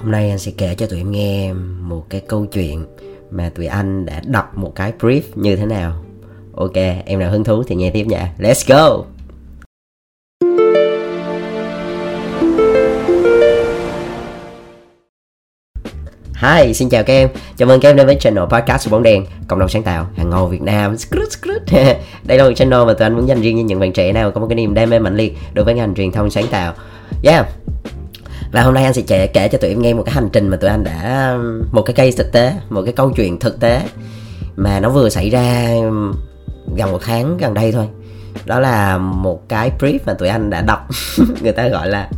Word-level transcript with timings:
Hôm 0.00 0.10
nay 0.10 0.30
anh 0.30 0.38
sẽ 0.38 0.52
kể 0.58 0.74
cho 0.74 0.86
tụi 0.86 0.98
em 0.98 1.10
nghe 1.10 1.52
một 1.80 2.06
cái 2.10 2.20
câu 2.28 2.46
chuyện 2.46 2.86
mà 3.30 3.50
tụi 3.54 3.66
anh 3.66 4.06
đã 4.06 4.22
đọc 4.26 4.58
một 4.58 4.72
cái 4.74 4.92
brief 5.00 5.20
như 5.34 5.56
thế 5.56 5.66
nào. 5.66 6.04
Ok, 6.54 6.74
em 7.04 7.18
nào 7.18 7.30
hứng 7.30 7.44
thú 7.44 7.62
thì 7.66 7.74
nghe 7.74 7.90
tiếp 7.90 8.04
nha. 8.04 8.32
Let's 8.38 8.64
go! 8.68 9.04
Hi, 16.34 16.74
xin 16.74 16.88
chào 16.88 17.02
các 17.02 17.12
em. 17.12 17.28
Chào 17.56 17.68
mừng 17.68 17.80
các 17.80 17.88
em 17.88 17.96
đến 17.96 18.06
với 18.06 18.16
channel 18.20 18.44
podcast 18.44 18.84
của 18.84 18.90
bóng 18.90 19.02
đèn, 19.02 19.26
cộng 19.48 19.58
đồng 19.58 19.68
sáng 19.68 19.82
tạo 19.82 20.06
hàng 20.16 20.30
ngầu 20.30 20.46
Việt 20.46 20.62
Nam. 20.62 20.96
Đây 22.24 22.38
là 22.38 22.44
một 22.44 22.52
channel 22.56 22.84
mà 22.86 22.94
tụi 22.94 23.06
anh 23.06 23.16
muốn 23.16 23.28
dành 23.28 23.40
riêng 23.40 23.56
cho 23.56 23.62
những 23.64 23.80
bạn 23.80 23.92
trẻ 23.92 24.12
nào 24.12 24.30
có 24.30 24.40
một 24.40 24.46
cái 24.48 24.56
niềm 24.56 24.74
đam 24.74 24.90
mê 24.90 24.98
mạnh 24.98 25.16
liệt 25.16 25.36
đối 25.54 25.64
với 25.64 25.74
ngành 25.74 25.94
truyền 25.94 26.12
thông 26.12 26.30
sáng 26.30 26.46
tạo. 26.50 26.74
Yeah, 27.22 27.46
và 28.52 28.62
hôm 28.62 28.74
nay 28.74 28.84
anh 28.84 28.94
sẽ 28.94 29.02
kể, 29.02 29.26
kể 29.26 29.48
cho 29.48 29.58
tụi 29.58 29.70
em 29.70 29.82
nghe 29.82 29.94
một 29.94 30.02
cái 30.06 30.14
hành 30.14 30.28
trình 30.32 30.48
mà 30.48 30.56
tụi 30.56 30.70
anh 30.70 30.84
đã 30.84 31.36
một 31.72 31.82
cái 31.82 31.94
case 31.94 32.16
thực 32.16 32.32
tế 32.32 32.52
một 32.70 32.82
cái 32.82 32.92
câu 32.92 33.10
chuyện 33.10 33.38
thực 33.38 33.60
tế 33.60 33.82
mà 34.56 34.80
nó 34.80 34.90
vừa 34.90 35.08
xảy 35.08 35.30
ra 35.30 35.68
gần 36.76 36.92
một 36.92 37.00
tháng 37.02 37.36
gần 37.36 37.54
đây 37.54 37.72
thôi 37.72 37.86
đó 38.46 38.60
là 38.60 38.98
một 38.98 39.48
cái 39.48 39.72
brief 39.78 39.98
mà 40.06 40.14
tụi 40.14 40.28
anh 40.28 40.50
đã 40.50 40.60
đọc 40.60 40.88
người 41.42 41.52
ta 41.52 41.68
gọi 41.68 41.88
là 41.88 42.10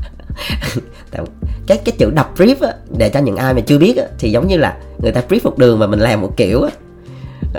cái 1.67 1.79
cái 1.85 1.95
chữ 1.99 2.11
đọc 2.11 2.35
brief 2.37 2.67
á, 2.67 2.75
để 2.99 3.09
cho 3.09 3.21
những 3.21 3.37
ai 3.37 3.55
mà 3.55 3.61
chưa 3.61 3.79
biết 3.79 3.97
á, 3.97 4.05
thì 4.19 4.31
giống 4.31 4.47
như 4.47 4.57
là 4.57 4.77
người 4.99 5.13
ta 5.13 5.23
brief 5.29 5.41
một 5.45 5.59
đường 5.59 5.79
mà 5.79 5.87
mình 5.87 6.01
làm 6.01 6.21
một 6.21 6.37
kiểu 6.37 6.63
á. 6.63 6.71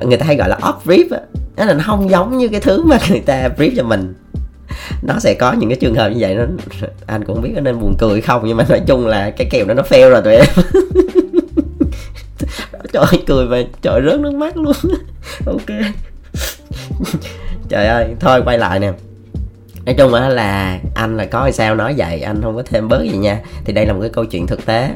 người 0.04 0.18
ta 0.18 0.26
hay 0.26 0.36
gọi 0.36 0.50
là 0.50 0.58
off 0.62 0.78
brief 0.86 1.06
á. 1.12 1.20
nó 1.58 1.66
là 1.66 1.74
nó 1.74 1.84
không 1.86 2.10
giống 2.10 2.38
như 2.38 2.48
cái 2.48 2.60
thứ 2.60 2.84
mà 2.84 2.98
người 3.10 3.20
ta 3.20 3.50
brief 3.58 3.72
cho 3.78 3.84
mình 3.84 4.14
nó 5.02 5.20
sẽ 5.20 5.34
có 5.34 5.54
những 5.54 5.70
cái 5.70 5.78
trường 5.82 5.96
hợp 5.96 6.10
như 6.10 6.18
vậy 6.20 6.36
nó 6.36 6.44
anh 7.06 7.24
cũng 7.26 7.42
biết 7.42 7.54
nên 7.62 7.80
buồn 7.80 7.96
cười 8.00 8.22
không, 8.22 8.44
nhưng 8.46 8.58
mà 8.58 8.66
nói 8.70 8.82
chung 8.88 9.08
là 9.08 9.30
cái 9.30 9.48
kèo 9.52 9.66
đó 9.66 9.74
nó 9.74 9.84
fail 9.90 10.10
rồi 10.10 10.22
tụi 10.22 10.36
em. 10.36 10.46
Trời 12.94 13.06
ơi, 13.12 13.24
cười 13.28 13.46
mà 13.46 13.58
trời 13.82 14.02
rớt 14.06 14.20
nước 14.20 14.34
mắt 14.34 14.58
luôn. 14.58 14.76
Ok. 15.46 15.70
Trời 17.70 17.88
ơi, 17.88 18.08
thôi 18.20 18.42
quay 18.46 18.58
lại 18.58 18.80
nè. 18.80 18.92
Nói 19.86 19.96
chung 19.98 20.14
là 20.14 20.80
anh 20.96 21.18
là 21.18 21.26
có 21.26 21.52
sao 21.52 21.76
nói 21.76 21.94
vậy, 21.98 22.22
anh 22.22 22.42
không 22.42 22.56
có 22.56 22.64
thêm 22.66 22.88
bớt 22.88 23.04
gì 23.04 23.18
nha. 23.18 23.40
Thì 23.66 23.74
đây 23.74 23.86
là 23.86 23.94
một 23.94 24.00
cái 24.02 24.10
câu 24.10 24.26
chuyện 24.26 24.48
thực 24.48 24.66
tế. 24.66 24.90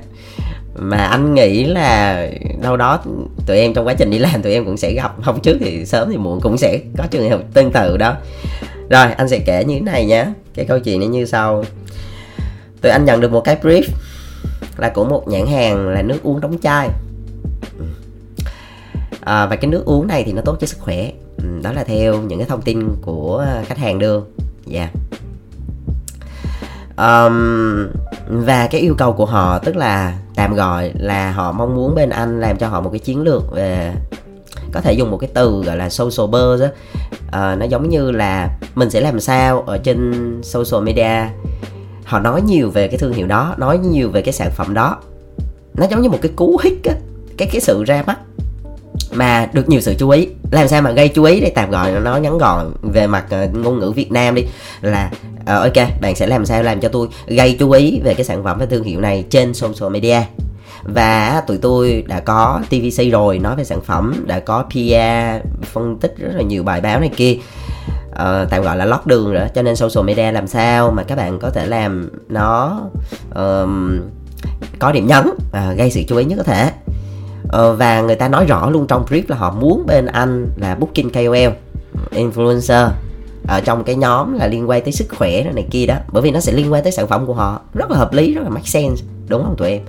Mà 0.75 0.98
anh 0.98 1.33
nghĩ 1.33 1.64
là 1.64 2.22
đâu 2.61 2.78
đó 2.78 3.00
tụi 3.45 3.58
em 3.58 3.73
trong 3.73 3.88
quá 3.88 3.94
trình 3.94 4.09
đi 4.09 4.20
làm 4.20 4.42
tụi 4.42 4.53
em 4.53 4.66
cũng 4.66 4.78
sẽ 4.78 4.92
gặp 4.92 5.16
không 5.23 5.39
trước 5.42 5.58
thì 5.59 5.86
sớm 5.86 6.11
thì 6.11 6.17
muộn 6.17 6.42
cũng 6.42 6.58
sẽ 6.58 6.80
có 6.98 7.03
trường 7.11 7.30
hợp 7.30 7.42
tương 7.53 7.72
tự 7.72 7.98
đó 7.98 8.16
rồi 8.89 9.11
anh 9.11 9.30
sẽ 9.30 9.39
kể 9.39 9.63
như 9.63 9.73
thế 9.73 9.81
này 9.81 10.05
nhé 10.05 10.25
cái 10.53 10.66
câu 10.66 10.80
chuyện 10.80 10.99
này 10.99 11.09
như 11.09 11.25
sau. 11.25 11.63
Tụi 12.81 12.91
anh 12.91 13.05
nhận 13.05 13.21
được 13.21 13.31
một 13.31 13.41
cái 13.41 13.57
brief 13.61 13.83
là 14.77 14.89
của 14.89 15.05
một 15.05 15.27
nhãn 15.27 15.47
hàng 15.47 15.89
là 15.89 16.02
nước 16.02 16.23
uống 16.23 16.41
đóng 16.41 16.57
chai. 16.61 16.89
À, 19.21 19.45
và 19.45 19.55
cái 19.55 19.71
nước 19.71 19.85
uống 19.85 20.08
này 20.08 20.23
thì 20.23 20.33
nó 20.33 20.41
tốt 20.41 20.58
cho 20.59 20.67
sức 20.67 20.80
khỏe. 20.80 21.11
Ừ, 21.38 21.43
đó 21.63 21.71
là 21.73 21.83
theo 21.83 22.21
những 22.21 22.39
cái 22.39 22.47
thông 22.47 22.61
tin 22.61 22.89
của 23.02 23.45
khách 23.65 23.77
hàng 23.77 23.99
đưa. 23.99 24.21
Dạ. 24.65 24.80
Yeah. 24.80 24.91
um, 26.97 27.88
và 28.27 28.67
cái 28.67 28.81
yêu 28.81 28.95
cầu 28.97 29.13
của 29.13 29.25
họ 29.25 29.59
tức 29.59 29.75
là 29.75 30.17
tạm 30.35 30.53
gọi 30.53 30.91
là 30.95 31.31
họ 31.31 31.52
mong 31.52 31.75
muốn 31.75 31.95
bên 31.95 32.09
anh 32.09 32.39
làm 32.39 32.58
cho 32.58 32.67
họ 32.67 32.81
một 32.81 32.89
cái 32.89 32.99
chiến 32.99 33.21
lược 33.21 33.52
về 33.52 33.93
có 34.71 34.81
thể 34.81 34.93
dùng 34.93 35.11
một 35.11 35.17
cái 35.17 35.30
từ 35.33 35.63
gọi 35.65 35.77
là 35.77 35.89
social 35.89 36.30
buzz 36.30 36.63
á 36.63 36.69
à, 37.31 37.56
nó 37.56 37.66
giống 37.66 37.89
như 37.89 38.11
là 38.11 38.50
mình 38.75 38.89
sẽ 38.89 39.02
làm 39.02 39.20
sao 39.20 39.61
ở 39.61 39.78
trên 39.78 40.11
social 40.44 40.83
media 40.83 41.30
họ 42.03 42.20
nói 42.20 42.42
nhiều 42.42 42.70
về 42.70 42.88
cái 42.88 42.97
thương 42.97 43.14
hiệu 43.14 43.28
đó 43.28 43.56
nói 43.58 43.78
nhiều 43.78 44.09
về 44.09 44.22
cái 44.22 44.33
sản 44.33 44.52
phẩm 44.56 44.73
đó. 44.73 44.97
Nó 45.73 45.86
giống 45.89 46.02
như 46.02 46.09
một 46.09 46.20
cái 46.22 46.31
cú 46.36 46.58
hích 46.64 46.83
á 46.83 46.95
cái 47.38 47.48
cái 47.52 47.61
sự 47.61 47.83
ra 47.83 48.03
mắt 48.08 48.17
mà 49.11 49.50
được 49.53 49.70
nhiều 49.70 49.81
sự 49.81 49.95
chú 50.00 50.09
ý. 50.09 50.28
Làm 50.52 50.67
sao 50.67 50.81
mà 50.81 50.92
gây 50.92 51.08
chú 51.08 51.23
ý 51.23 51.39
để 51.39 51.52
tạm 51.55 51.72
gọi 51.72 51.92
nó 51.92 52.17
ngắn 52.17 52.38
gọn 52.38 52.71
về 52.82 53.08
mặt 53.08 53.26
uh, 53.44 53.55
ngôn 53.55 53.80
ngữ 53.80 53.92
Việt 53.92 54.11
Nam 54.11 54.36
đi? 54.36 54.45
Là 54.82 55.11
uh, 55.42 55.48
ok 55.48 56.02
bạn 56.02 56.15
sẽ 56.15 56.27
làm 56.27 56.45
sao 56.45 56.64
làm 56.64 56.80
cho 56.80 56.89
tôi 56.89 57.08
gây 57.27 57.55
chú 57.59 57.71
ý 57.71 57.99
về 58.04 58.14
cái 58.14 58.26
sản 58.26 58.44
phẩm 58.44 58.58
và 58.59 58.65
thương 58.65 58.83
hiệu 58.83 59.02
này 59.02 59.26
trên 59.30 59.54
social 59.54 59.94
media 59.94 60.21
và 60.83 61.43
tụi 61.48 61.58
tôi 61.58 62.04
đã 62.08 62.20
có 62.20 62.61
TVC 62.70 63.11
rồi 63.11 63.39
nói 63.39 63.55
về 63.55 63.64
sản 63.64 63.82
phẩm 63.82 64.23
đã 64.26 64.39
có 64.39 64.64
PR 64.64 65.48
phân 65.64 65.98
tích 65.98 66.15
rất 66.17 66.32
là 66.36 66.42
nhiều 66.42 66.64
bài 66.64 66.82
báo 66.82 66.99
này 66.99 67.10
kia. 67.15 67.38
Uh, 68.10 68.49
tạm 68.49 68.61
gọi 68.61 68.77
là 68.77 68.86
lót 68.86 69.05
đường 69.05 69.33
rồi 69.33 69.48
cho 69.55 69.61
nên 69.61 69.76
social 69.76 70.05
media 70.05 70.32
làm 70.32 70.48
sao 70.48 70.92
mà 70.92 71.04
các 71.04 71.15
bạn 71.15 71.39
có 71.39 71.49
thể 71.49 71.65
làm 71.65 72.10
nó 72.30 72.82
uh, 73.30 73.70
có 74.80 74.92
điểm 74.92 75.08
nhấn 75.08 75.27
uh, 75.27 75.77
gây 75.77 75.92
sự 75.92 76.02
chú 76.08 76.17
ý 76.17 76.26
nhất 76.26 76.36
có 76.38 76.43
thể. 76.43 76.71
Uh, 77.44 77.77
và 77.77 78.02
người 78.02 78.15
ta 78.15 78.27
nói 78.27 78.45
rõ 78.45 78.70
luôn 78.70 78.88
trong 78.88 79.05
brief 79.09 79.23
là 79.27 79.36
họ 79.36 79.52
muốn 79.52 79.86
bên 79.88 80.05
anh 80.05 80.48
là 80.58 80.76
booking 80.76 81.09
KOL 81.09 81.49
influencer 82.11 82.89
ở 83.48 83.61
trong 83.61 83.83
cái 83.83 83.95
nhóm 83.95 84.33
là 84.33 84.48
liên 84.48 84.70
quan 84.70 84.83
tới 84.83 84.92
sức 84.92 85.08
khỏe 85.17 85.44
này 85.44 85.67
kia 85.71 85.86
đó. 85.86 85.95
Bởi 86.11 86.21
vì 86.23 86.32
nó 86.32 86.39
sẽ 86.39 86.52
liên 86.52 86.73
quan 86.73 86.83
tới 86.83 86.92
sản 86.92 87.08
phẩm 87.08 87.26
của 87.26 87.33
họ 87.33 87.61
rất 87.73 87.92
là 87.92 87.98
hợp 87.98 88.14
lý 88.14 88.33
rất 88.33 88.42
là 88.44 88.49
make 88.49 88.65
sense 88.65 89.05
đúng 89.27 89.44
không 89.44 89.55
tụi 89.58 89.70
em? 89.71 89.82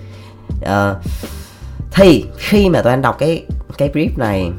Uh, 0.60 0.96
thì 1.90 2.24
khi 2.36 2.68
mà 2.68 2.82
tụi 2.82 2.92
anh 2.92 3.02
đọc 3.02 3.16
cái 3.18 3.46
cái 3.78 3.90
brief 3.94 4.08
này 4.16 4.52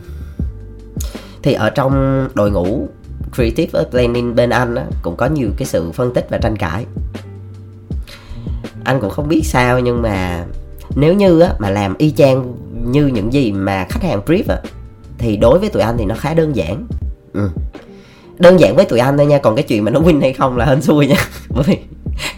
thì 1.44 1.54
ở 1.54 1.70
trong 1.70 2.28
đội 2.34 2.52
ngũ 2.52 2.88
creative 3.36 3.84
planning 3.92 4.36
bên 4.36 4.50
anh 4.50 4.76
á, 4.76 4.86
cũng 5.02 5.16
có 5.16 5.26
nhiều 5.26 5.50
cái 5.58 5.66
sự 5.66 5.92
phân 5.92 6.14
tích 6.14 6.28
và 6.30 6.38
tranh 6.38 6.58
cãi. 6.58 6.86
Anh 8.84 9.00
cũng 9.02 9.10
không 9.10 9.28
biết 9.28 9.42
sao 9.44 9.80
nhưng 9.80 10.02
mà 10.02 10.46
nếu 10.96 11.14
như 11.14 11.40
á, 11.40 11.54
mà 11.60 11.70
làm 11.70 11.98
y 11.98 12.12
chang 12.12 12.56
như 12.92 13.08
những 13.08 13.34
gì 13.34 13.52
mà 13.52 13.86
khách 13.90 14.04
hàng 14.04 14.22
brief 14.26 14.44
á, 14.48 14.58
thì 15.18 15.38
đối 15.38 15.60
với 15.60 15.70
tụi 15.70 15.82
anh 15.82 15.98
thì 15.98 16.06
nó 16.06 16.16
khá 16.16 16.34
đơn 16.34 16.56
giản. 16.56 16.88
Ừ. 17.34 17.50
đơn 18.38 18.60
giản 18.60 18.76
với 18.76 18.86
tụi 18.86 19.00
anh 19.00 19.18
thôi 19.18 19.26
nha 19.26 19.38
còn 19.38 19.56
cái 19.56 19.64
chuyện 19.64 19.84
mà 19.84 19.92
nó 19.92 20.00
win 20.00 20.22
hay 20.22 20.34
không 20.34 20.58
là 20.58 20.66
hên 20.66 20.82
xui 20.82 21.08
nha. 21.08 21.16
Bởi 21.50 21.64
vì 21.68 21.78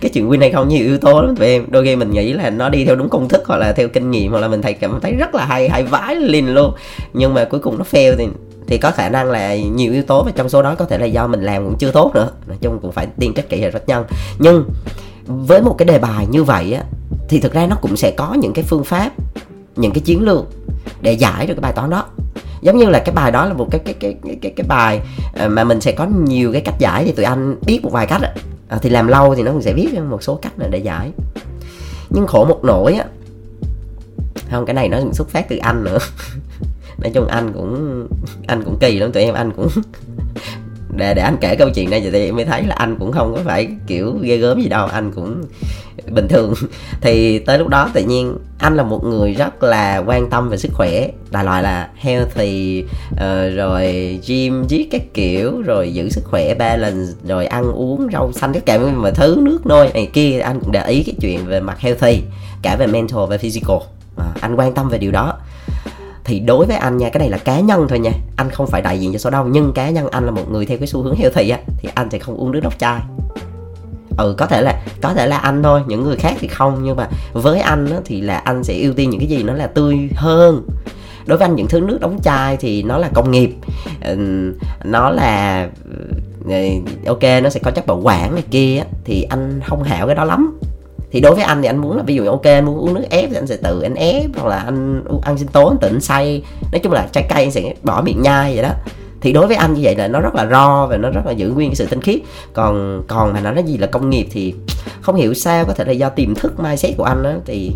cái 0.02 0.12
chuyện 0.14 0.30
win 0.30 0.40
hay 0.40 0.52
không 0.52 0.68
nhiều 0.68 0.86
yếu 0.86 0.98
tố 0.98 1.22
lắm 1.22 1.36
tụi 1.36 1.48
em. 1.48 1.66
Đôi 1.70 1.86
khi 1.86 1.96
mình 1.96 2.12
nghĩ 2.12 2.34
là 2.34 2.50
nó 2.50 2.70
đi 2.70 2.86
theo 2.86 2.96
đúng 2.96 3.10
công 3.10 3.30
thức 3.30 3.44
hoặc 3.46 3.58
là 3.58 3.74
theo 3.74 3.88
kinh 3.88 4.12
nghiệm 4.12 4.32
hoặc 4.32 4.40
là 4.40 4.48
mình 4.48 4.62
thấy 4.62 4.74
cảm 4.74 5.00
thấy 5.02 5.14
rất 5.14 5.36
là 5.36 5.46
hay 5.46 5.70
hay 5.70 5.84
vãi 5.84 6.16
lên 6.16 6.48
luôn. 6.48 6.74
Nhưng 7.14 7.34
mà 7.34 7.46
cuối 7.46 7.60
cùng 7.60 7.78
nó 7.78 7.86
fail 7.92 8.16
thì 8.18 8.28
thì 8.68 8.78
có 8.78 8.92
khả 8.92 9.10
năng 9.10 9.32
là 9.32 9.56
nhiều 9.56 9.92
yếu 9.92 10.04
tố 10.04 10.24
và 10.24 10.32
trong 10.36 10.50
số 10.50 10.62
đó 10.62 10.76
có 10.76 10.86
thể 10.86 10.98
là 10.98 11.06
do 11.06 11.28
mình 11.28 11.44
làm 11.44 11.66
cũng 11.66 11.78
chưa 11.78 11.92
tốt 11.92 12.12
nữa. 12.16 12.32
Nói 12.48 12.58
chung 12.62 12.80
cũng 12.82 12.92
phải 12.92 13.08
tiên 13.20 13.34
trách 13.34 13.50
kỹ 13.50 13.64
và 13.64 13.70
rất 13.70 13.88
nhân 13.88 14.06
nhưng 14.40 14.66
với 15.26 15.62
một 15.62 15.76
cái 15.78 15.86
đề 15.86 16.00
bài 16.00 16.28
như 16.30 16.44
vậy 16.44 16.74
á 16.74 16.84
thì 17.30 17.40
thực 17.40 17.54
ra 17.54 17.68
nó 17.68 17.76
cũng 17.82 17.96
sẽ 17.96 18.12
có 18.12 18.34
những 18.34 18.54
cái 18.54 18.64
phương 18.64 18.84
pháp 18.84 19.12
những 19.76 19.92
cái 19.92 20.02
chiến 20.02 20.22
lược 20.22 20.46
để 21.02 21.14
giải 21.14 21.48
được 21.48 21.54
cái 21.54 21.62
bài 21.62 21.74
toán 21.76 21.90
đó. 21.90 22.06
Giống 22.62 22.78
như 22.78 22.90
là 22.90 23.00
cái 23.00 23.16
bài 23.16 23.32
đó 23.32 23.46
là 23.46 23.54
một 23.54 23.68
cái 23.72 23.82
cái 23.86 23.94
cái 23.94 24.16
cái 24.24 24.38
cái, 24.42 24.52
cái 24.56 24.66
bài 24.68 25.00
ờ, 25.34 25.50
mà 25.50 25.64
mình 25.64 25.82
sẽ 25.82 25.92
có 25.92 26.06
nhiều 26.06 26.52
cái 26.54 26.62
cách 26.62 26.80
giải 26.80 27.06
thì 27.06 27.12
tụi 27.12 27.26
anh 27.26 27.56
biết 27.66 27.80
một 27.84 27.92
vài 27.92 28.08
cách 28.08 28.22
à, 28.72 28.78
thì 28.82 28.90
làm 28.90 29.08
lâu 29.08 29.36
thì 29.36 29.44
nó 29.44 29.52
cũng 29.52 29.62
sẽ 29.62 29.74
viết 29.74 30.00
một 30.10 30.24
số 30.24 30.36
cách 30.36 30.54
để 30.70 30.78
giải. 30.78 31.12
Nhưng 32.10 32.28
khổ 32.28 32.46
một 32.46 32.60
nỗi 32.64 32.94
á 32.94 33.06
không 34.52 34.66
cái 34.66 34.74
này 34.74 34.90
nó 34.90 35.00
xuất 35.14 35.30
phát 35.30 35.50
từ 35.50 35.58
anh 35.58 35.84
nữa. 35.84 35.98
Nói 36.98 37.12
chung 37.14 37.28
anh 37.28 37.54
cũng 37.54 38.08
anh 38.48 38.64
cũng 38.64 38.78
kỳ 38.80 39.00
lắm 39.00 39.12
tụi 39.12 39.24
em 39.24 39.34
anh 39.34 39.52
cũng 39.52 39.68
để 40.96 41.14
để 41.14 41.22
anh 41.22 41.38
kể 41.42 41.56
câu 41.56 41.70
chuyện 41.76 41.90
này 41.90 42.10
thì 42.12 42.26
em 42.26 42.36
mới 42.36 42.46
thấy 42.46 42.64
là 42.64 42.76
anh 42.76 42.96
cũng 43.00 43.12
không 43.12 43.34
có 43.36 43.42
phải 43.46 43.68
kiểu 43.88 44.18
ghê 44.22 44.38
gớm 44.38 44.62
gì 44.62 44.70
đâu. 44.70 44.88
Anh 44.88 45.12
cũng 45.12 45.44
bình 46.12 46.28
thường. 46.28 46.54
Thì 47.02 47.40
tới 47.40 47.58
lúc 47.58 47.68
đó 47.68 47.90
tự 47.94 48.04
nhiên 48.04 48.38
anh 48.58 48.76
là 48.76 48.84
một 48.84 49.04
người 49.04 49.34
rất 49.34 49.64
là 49.64 49.98
quan 49.98 50.30
tâm 50.30 50.50
về 50.50 50.58
sức 50.58 50.72
khỏe 50.74 51.08
đại 51.32 51.44
loại 51.44 51.64
là 51.64 51.90
healthy 51.96 52.84
uh, 53.12 53.20
rồi 53.56 54.20
gym 54.28 54.64
giết 54.68 54.88
các 54.92 55.02
kiểu 55.14 55.62
rồi 55.62 55.94
giữ 55.94 56.10
sức 56.10 56.22
khỏe 56.26 56.54
balance 56.54 57.12
rồi 57.24 57.46
ăn 57.46 57.72
uống 57.72 58.08
rau 58.14 58.32
xanh 58.32 58.54
tất 58.54 58.66
cả 58.66 58.78
mọi 58.78 59.12
thứ 59.12 59.38
nước 59.42 59.66
nôi 59.66 59.92
này 59.94 60.10
kia 60.14 60.40
anh 60.40 60.60
cũng 60.60 60.72
để 60.72 60.88
ý 60.88 61.04
cái 61.04 61.16
chuyện 61.22 61.46
về 61.46 61.60
mặt 61.60 61.80
healthy 61.80 62.22
cả 62.62 62.76
về 62.76 62.88
mental 62.88 63.20
và 63.30 63.38
physical. 63.38 63.78
À, 64.18 64.26
anh 64.42 64.56
quan 64.56 64.74
tâm 64.74 64.90
về 64.90 64.98
điều 64.98 65.12
đó. 65.12 65.38
Thì 66.24 66.40
đối 66.40 66.66
với 66.66 66.78
anh 66.78 66.98
nha 66.98 67.10
cái 67.10 67.20
này 67.20 67.30
là 67.30 67.38
cá 67.38 67.60
nhân 67.60 67.86
thôi 67.90 68.00
nha 68.00 68.12
anh 68.36 68.50
không 68.50 68.68
phải 68.68 68.82
đại 68.82 69.00
diện 69.00 69.14
cho 69.14 69.20
số 69.20 69.30
đông 69.30 69.52
nhưng 69.52 69.74
cá 69.74 69.90
nhân 69.90 70.08
anh 70.12 70.26
là 70.26 70.32
một 70.32 70.52
người 70.52 70.66
theo 70.66 70.78
cái 70.78 70.88
xu 70.88 71.02
hướng 71.02 71.16
healthy 71.16 71.50
á 71.50 71.60
thì 71.78 71.90
anh 71.96 72.10
sẽ 72.12 72.20
không 72.20 72.38
uống 72.38 72.52
nước 72.52 72.60
đóng 72.64 72.74
chai 72.78 73.02
ừ 74.22 74.36
có 74.38 74.46
thể 74.46 74.62
là 74.62 74.82
có 75.02 75.14
thể 75.14 75.28
là 75.28 75.38
anh 75.38 75.64
thôi 75.64 75.82
những 75.88 76.04
người 76.04 76.16
khác 76.16 76.34
thì 76.40 76.48
không 76.48 76.80
nhưng 76.84 76.96
mà 76.96 77.08
với 77.34 77.60
anh 77.60 77.92
á, 77.92 77.98
thì 78.06 78.22
là 78.22 78.38
anh 78.38 78.64
sẽ 78.64 78.74
ưu 78.74 78.94
tiên 78.94 79.10
những 79.10 79.20
cái 79.20 79.30
gì? 79.30 79.44
Nó 79.44 79.54
là 79.54 79.68
tươi 79.68 80.10
hơn. 80.16 80.68
Đối 81.26 81.38
với 81.38 81.48
anh 81.48 81.56
những 81.56 81.68
thứ 81.68 81.80
nước 81.80 81.98
đóng 82.02 82.20
chai 82.24 82.58
thì 82.58 82.84
nó 82.84 82.98
là 82.98 83.10
công 83.14 83.32
nghiệp. 83.32 83.52
Nó 84.84 85.10
là 85.10 85.68
ờ, 86.50 86.56
ờ, 86.56 86.58
ok 87.06 87.44
nó 87.44 87.50
sẽ 87.50 87.60
có 87.64 87.72
chất 87.72 87.88
bảo 87.88 88.02
quản 88.04 88.36
này 88.36 88.44
kia 88.52 88.84
thì 89.06 89.24
anh 89.30 89.60
không 89.66 89.84
hảo 89.84 90.08
cái 90.08 90.16
đó 90.16 90.24
lắm. 90.24 90.60
Thì 91.12 91.20
đối 91.20 91.36
với 91.36 91.44
anh 91.44 91.62
thì 91.62 91.68
anh 91.68 91.78
muốn 91.78 91.98
là 91.98 92.04
ví 92.04 92.16
dụ 92.16 92.26
ok 92.26 92.44
anh 92.44 92.66
muốn 92.66 92.78
uống 92.78 92.94
nước 92.94 93.04
ép 93.10 93.30
thì 93.30 93.36
anh 93.36 93.48
sẽ 93.48 93.58
tự 93.58 93.82
anh 93.82 93.96
ép 93.96 94.26
hoặc 94.38 94.50
là 94.50 94.58
anh 94.58 95.04
ăn 95.22 95.38
sinh 95.38 95.48
tố 95.48 95.68
anh 95.68 95.78
tự 95.78 95.88
anh 95.88 96.02
xay. 96.02 96.44
Nói 96.72 96.80
chung 96.80 96.92
là 96.92 97.08
trái 97.12 97.26
cây 97.30 97.44
anh 97.44 97.52
sẽ 97.52 97.74
bỏ 97.84 98.02
miệng 98.02 98.22
nhai 98.22 98.56
vậy 98.56 98.64
đó 98.64 98.74
thì 99.22 99.34
đối 99.34 99.48
với 99.48 99.56
anh 99.56 99.74
như 99.74 99.80
vậy 99.84 99.96
là 99.96 100.08
nó 100.08 100.20
rất 100.20 100.36
là 100.36 100.46
ro 100.46 100.88
và 100.88 100.98
nó 100.98 101.10
rất 101.10 101.26
là 101.26 101.32
giữ 101.32 101.50
nguyên 101.50 101.70
cái 101.70 101.76
sự 101.76 101.86
tinh 101.86 102.02
khiết. 102.02 102.20
Còn 102.54 103.04
còn 103.08 103.34
mà 103.34 103.42
nó 103.42 103.52
nói 103.52 103.64
gì 103.64 103.78
là 103.78 103.88
công 103.88 104.10
nghiệp 104.10 104.28
thì 104.32 104.56
không 105.02 105.16
hiểu 105.16 105.34
sao 105.34 105.66
có 105.66 105.74
thể 105.74 105.86
là 105.86 105.92
do 105.92 106.10
tiềm 106.10 106.36
thức 106.36 106.60
mindset 106.60 106.98
của 106.98 107.04
anh 107.04 107.24
đó 107.24 107.32
thì 107.46 107.72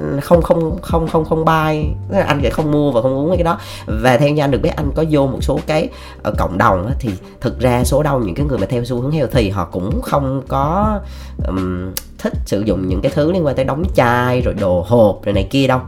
ừ, 0.00 0.20
không 0.22 0.42
không 0.42 0.78
không 0.82 1.08
không 1.08 1.24
không 1.24 1.44
buy. 1.44 1.86
Anh 2.26 2.40
sẽ 2.42 2.50
không 2.50 2.70
mua 2.70 2.92
và 2.92 3.02
không 3.02 3.14
uống 3.14 3.36
cái 3.36 3.44
đó. 3.44 3.58
Và 3.86 4.16
theo 4.16 4.28
như 4.28 4.42
anh 4.42 4.50
được 4.50 4.62
biết 4.62 4.76
anh 4.76 4.90
có 4.94 5.04
vô 5.10 5.26
một 5.26 5.38
số 5.40 5.58
cái 5.66 5.88
ở 6.22 6.34
cộng 6.38 6.58
đồng 6.58 6.90
thì 6.98 7.10
thực 7.40 7.60
ra 7.60 7.84
số 7.84 8.02
đông 8.02 8.26
những 8.26 8.34
cái 8.34 8.46
người 8.46 8.58
mà 8.58 8.66
theo 8.66 8.84
xu 8.84 9.00
hướng 9.00 9.10
healthy 9.10 9.50
họ 9.50 9.64
cũng 9.64 10.02
không 10.02 10.42
có 10.48 10.98
um, 11.46 11.90
thích 12.18 12.32
sử 12.46 12.60
dụng 12.60 12.88
những 12.88 13.00
cái 13.00 13.12
thứ 13.14 13.32
liên 13.32 13.46
quan 13.46 13.56
tới 13.56 13.64
đóng 13.64 13.84
chai 13.94 14.40
rồi 14.40 14.54
đồ 14.54 14.84
hộp 14.88 15.20
rồi 15.24 15.32
này 15.32 15.48
kia 15.50 15.66
đâu. 15.66 15.80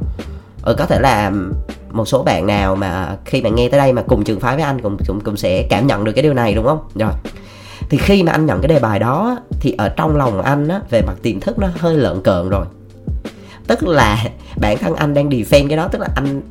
Ừ, 0.63 0.75
có 0.79 0.87
thể 0.87 0.99
là 1.01 1.33
một 1.95 2.09
số 2.09 2.23
bạn 2.23 2.47
nào 2.47 2.77
mà 2.77 3.17
khi 3.25 3.41
bạn 3.41 3.55
nghe 3.55 3.69
tới 3.69 3.79
đây 3.79 3.93
mà 3.93 4.03
cùng 4.03 4.25
trường 4.25 4.41
phái 4.41 4.57
với 4.57 4.65
anh 4.65 4.81
cũng 4.81 4.97
cũng 5.07 5.21
cũng 5.21 5.37
sẽ 5.37 5.63
cảm 5.63 5.87
nhận 5.87 6.05
được 6.05 6.13
cái 6.13 6.23
điều 6.23 6.35
này, 6.35 6.55
đúng 6.55 6.65
không? 6.65 6.79
Rồi. 6.95 7.13
Thì 7.91 7.99
khi 7.99 8.23
mà 8.23 8.33
anh 8.33 8.47
nhận 8.47 8.61
cái 8.61 8.69
đề 8.69 8.79
bài 8.79 8.99
đó 8.99 9.39
thì 9.61 9.75
ở 9.79 9.89
trong 9.89 10.17
lòng 10.17 10.43
anh 10.43 10.69
á, 10.69 10.81
về 10.91 11.03
mặt 11.03 11.15
tiềm 11.23 11.41
thức 11.41 11.59
nó 11.59 11.69
hơi 11.79 11.97
lợn 11.97 12.23
cợn 12.23 12.49
rồi. 12.49 12.67
Tức 13.67 13.83
là 13.83 14.25
bản 14.61 14.79
thân 14.79 14.95
anh 14.95 15.15
đang 15.15 15.29
defend 15.29 15.69
cái 15.69 15.77
đó, 15.77 15.89
tức 15.89 16.01
là 16.01 16.09
anh 16.17 16.43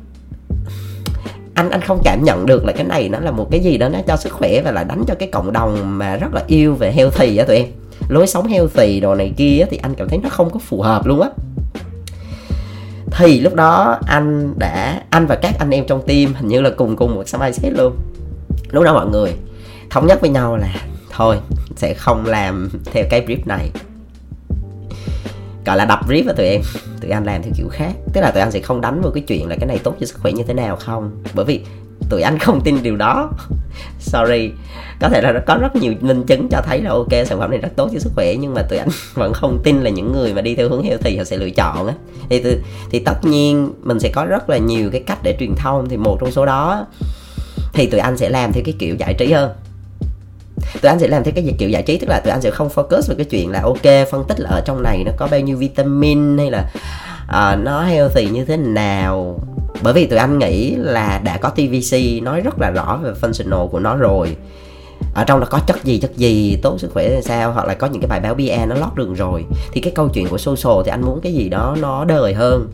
anh 1.54 1.70
anh 1.70 1.80
không 1.80 2.00
cảm 2.04 2.24
nhận 2.24 2.46
được 2.46 2.64
là 2.64 2.72
cái 2.72 2.84
này 2.84 3.08
nó 3.08 3.18
là 3.18 3.30
một 3.30 3.48
cái 3.50 3.60
gì 3.60 3.76
đó 3.76 3.88
nó 3.88 3.98
cho 4.06 4.16
sức 4.16 4.32
khỏe 4.32 4.62
và 4.62 4.70
là 4.70 4.84
đánh 4.84 5.04
cho 5.06 5.14
cái 5.14 5.28
cộng 5.32 5.52
đồng 5.52 5.98
mà 5.98 6.16
rất 6.16 6.34
là 6.34 6.42
yêu 6.46 6.74
về 6.74 6.92
healthy 6.92 7.36
á 7.36 7.44
tụi 7.44 7.56
em. 7.56 7.66
Lối 8.08 8.26
sống 8.26 8.46
healthy 8.46 9.00
đồ 9.00 9.14
này 9.14 9.32
kia 9.36 9.64
thì 9.70 9.76
anh 9.76 9.94
cảm 9.94 10.08
thấy 10.08 10.18
nó 10.22 10.28
không 10.28 10.50
có 10.50 10.58
phù 10.58 10.82
hợp 10.82 11.06
luôn 11.06 11.20
á 11.20 11.28
thì 13.16 13.40
lúc 13.40 13.54
đó 13.54 13.98
anh 14.06 14.54
đã, 14.58 15.02
anh 15.10 15.26
và 15.26 15.34
các 15.36 15.54
anh 15.58 15.70
em 15.70 15.84
trong 15.86 16.02
team 16.06 16.34
hình 16.34 16.48
như 16.48 16.60
là 16.60 16.70
cùng 16.76 16.96
cùng 16.96 17.14
một 17.14 17.24
mindset 17.40 17.72
luôn. 17.72 17.96
Lúc 18.70 18.84
đó 18.84 18.94
mọi 18.94 19.06
người 19.06 19.32
thống 19.90 20.06
nhất 20.06 20.20
với 20.20 20.30
nhau 20.30 20.56
là 20.56 20.74
thôi, 21.10 21.36
sẽ 21.76 21.94
không 21.94 22.26
làm 22.26 22.70
theo 22.84 23.04
cái 23.10 23.26
brief 23.26 23.38
này. 23.44 23.70
Gọi 25.66 25.76
là 25.76 25.84
đập 25.84 26.00
brief 26.08 26.28
á 26.28 26.34
tụi 26.36 26.46
em. 26.46 26.60
Tụi 27.00 27.10
anh 27.10 27.24
làm 27.24 27.42
theo 27.42 27.52
kiểu 27.56 27.68
khác. 27.68 27.92
Tức 28.12 28.20
là 28.20 28.30
tụi 28.30 28.40
anh 28.40 28.50
sẽ 28.50 28.60
không 28.60 28.80
đánh 28.80 29.00
vào 29.02 29.12
cái 29.12 29.22
chuyện 29.26 29.48
là 29.48 29.56
cái 29.56 29.66
này 29.66 29.78
tốt 29.78 29.94
cho 30.00 30.06
sức 30.06 30.16
khỏe 30.20 30.32
như 30.32 30.42
thế 30.42 30.54
nào 30.54 30.76
không? 30.76 31.22
Bởi 31.34 31.44
vì 31.44 31.64
tụi 32.10 32.22
anh 32.22 32.38
không 32.38 32.60
tin 32.60 32.82
điều 32.82 32.96
đó. 32.96 33.30
Sorry. 33.98 34.50
Có 35.00 35.08
thể 35.08 35.20
là 35.20 35.42
có 35.46 35.56
rất 35.60 35.76
nhiều 35.76 35.94
minh 36.00 36.24
chứng 36.26 36.48
cho 36.48 36.60
thấy 36.66 36.82
là 36.82 36.90
ok 36.90 37.12
sản 37.26 37.38
phẩm 37.38 37.50
này 37.50 37.58
rất 37.58 37.68
tốt 37.76 37.90
cho 37.92 37.98
sức 37.98 38.12
khỏe 38.14 38.34
nhưng 38.34 38.54
mà 38.54 38.62
tụi 38.62 38.78
anh 38.78 38.88
vẫn 39.14 39.32
không 39.32 39.60
tin 39.64 39.82
là 39.82 39.90
những 39.90 40.12
người 40.12 40.34
mà 40.34 40.40
đi 40.40 40.54
theo 40.54 40.68
hướng 40.68 40.82
healthy 40.82 41.16
họ 41.16 41.24
sẽ 41.24 41.36
lựa 41.36 41.50
chọn 41.50 41.86
á. 41.86 41.94
Thì 42.28 42.42
thì 42.90 42.98
tất 42.98 43.24
nhiên 43.24 43.72
mình 43.82 44.00
sẽ 44.00 44.08
có 44.08 44.24
rất 44.24 44.50
là 44.50 44.58
nhiều 44.58 44.90
cái 44.90 45.00
cách 45.06 45.18
để 45.22 45.36
truyền 45.40 45.54
thông 45.54 45.88
thì 45.88 45.96
một 45.96 46.16
trong 46.20 46.30
số 46.30 46.46
đó 46.46 46.86
thì 47.72 47.86
tụi 47.86 48.00
anh 48.00 48.16
sẽ 48.16 48.28
làm 48.28 48.52
theo 48.52 48.62
cái 48.66 48.74
kiểu 48.78 48.96
giải 48.98 49.14
trí 49.14 49.32
hơn. 49.32 49.50
Tụi 50.82 50.88
anh 50.88 50.98
sẽ 50.98 51.08
làm 51.08 51.24
theo 51.24 51.32
cái 51.34 51.54
kiểu 51.58 51.68
giải 51.68 51.82
trí 51.82 51.98
tức 51.98 52.08
là 52.08 52.20
tụi 52.20 52.30
anh 52.30 52.42
sẽ 52.42 52.50
không 52.50 52.68
focus 52.68 53.02
vào 53.08 53.16
cái 53.16 53.26
chuyện 53.30 53.50
là 53.50 53.60
ok 53.62 54.08
phân 54.10 54.24
tích 54.28 54.40
là 54.40 54.50
ở 54.50 54.60
trong 54.64 54.82
này 54.82 55.02
nó 55.06 55.12
có 55.16 55.28
bao 55.30 55.40
nhiêu 55.40 55.56
vitamin 55.56 56.38
hay 56.38 56.50
là 56.50 56.70
uh, 57.28 57.64
nó 57.64 57.82
healthy 57.82 58.26
như 58.26 58.44
thế 58.44 58.56
nào 58.56 59.38
bởi 59.84 59.92
vì 59.92 60.06
tụi 60.06 60.18
anh 60.18 60.38
nghĩ 60.38 60.74
là 60.76 61.20
đã 61.24 61.36
có 61.36 61.50
TVC 61.50 62.22
nói 62.22 62.40
rất 62.40 62.58
là 62.58 62.70
rõ 62.70 63.00
về 63.02 63.12
functional 63.20 63.68
của 63.68 63.78
nó 63.78 63.96
rồi. 63.96 64.36
Ở 65.14 65.24
trong 65.24 65.40
nó 65.40 65.46
có 65.46 65.58
chất 65.66 65.84
gì 65.84 65.98
chất 65.98 66.16
gì 66.16 66.56
tốt 66.62 66.80
sức 66.80 66.90
khỏe 66.94 67.08
là 67.08 67.20
sao 67.20 67.52
hoặc 67.52 67.66
là 67.66 67.74
có 67.74 67.86
những 67.86 68.02
cái 68.02 68.08
bài 68.08 68.20
báo 68.20 68.34
bia 68.34 68.56
nó 68.68 68.74
lót 68.74 68.94
đường 68.94 69.14
rồi. 69.14 69.44
Thì 69.72 69.80
cái 69.80 69.92
câu 69.96 70.08
chuyện 70.08 70.28
của 70.28 70.38
social 70.38 70.82
thì 70.84 70.90
anh 70.90 71.02
muốn 71.02 71.20
cái 71.20 71.34
gì 71.34 71.48
đó 71.48 71.76
nó 71.80 72.04
đời 72.04 72.34
hơn. 72.34 72.68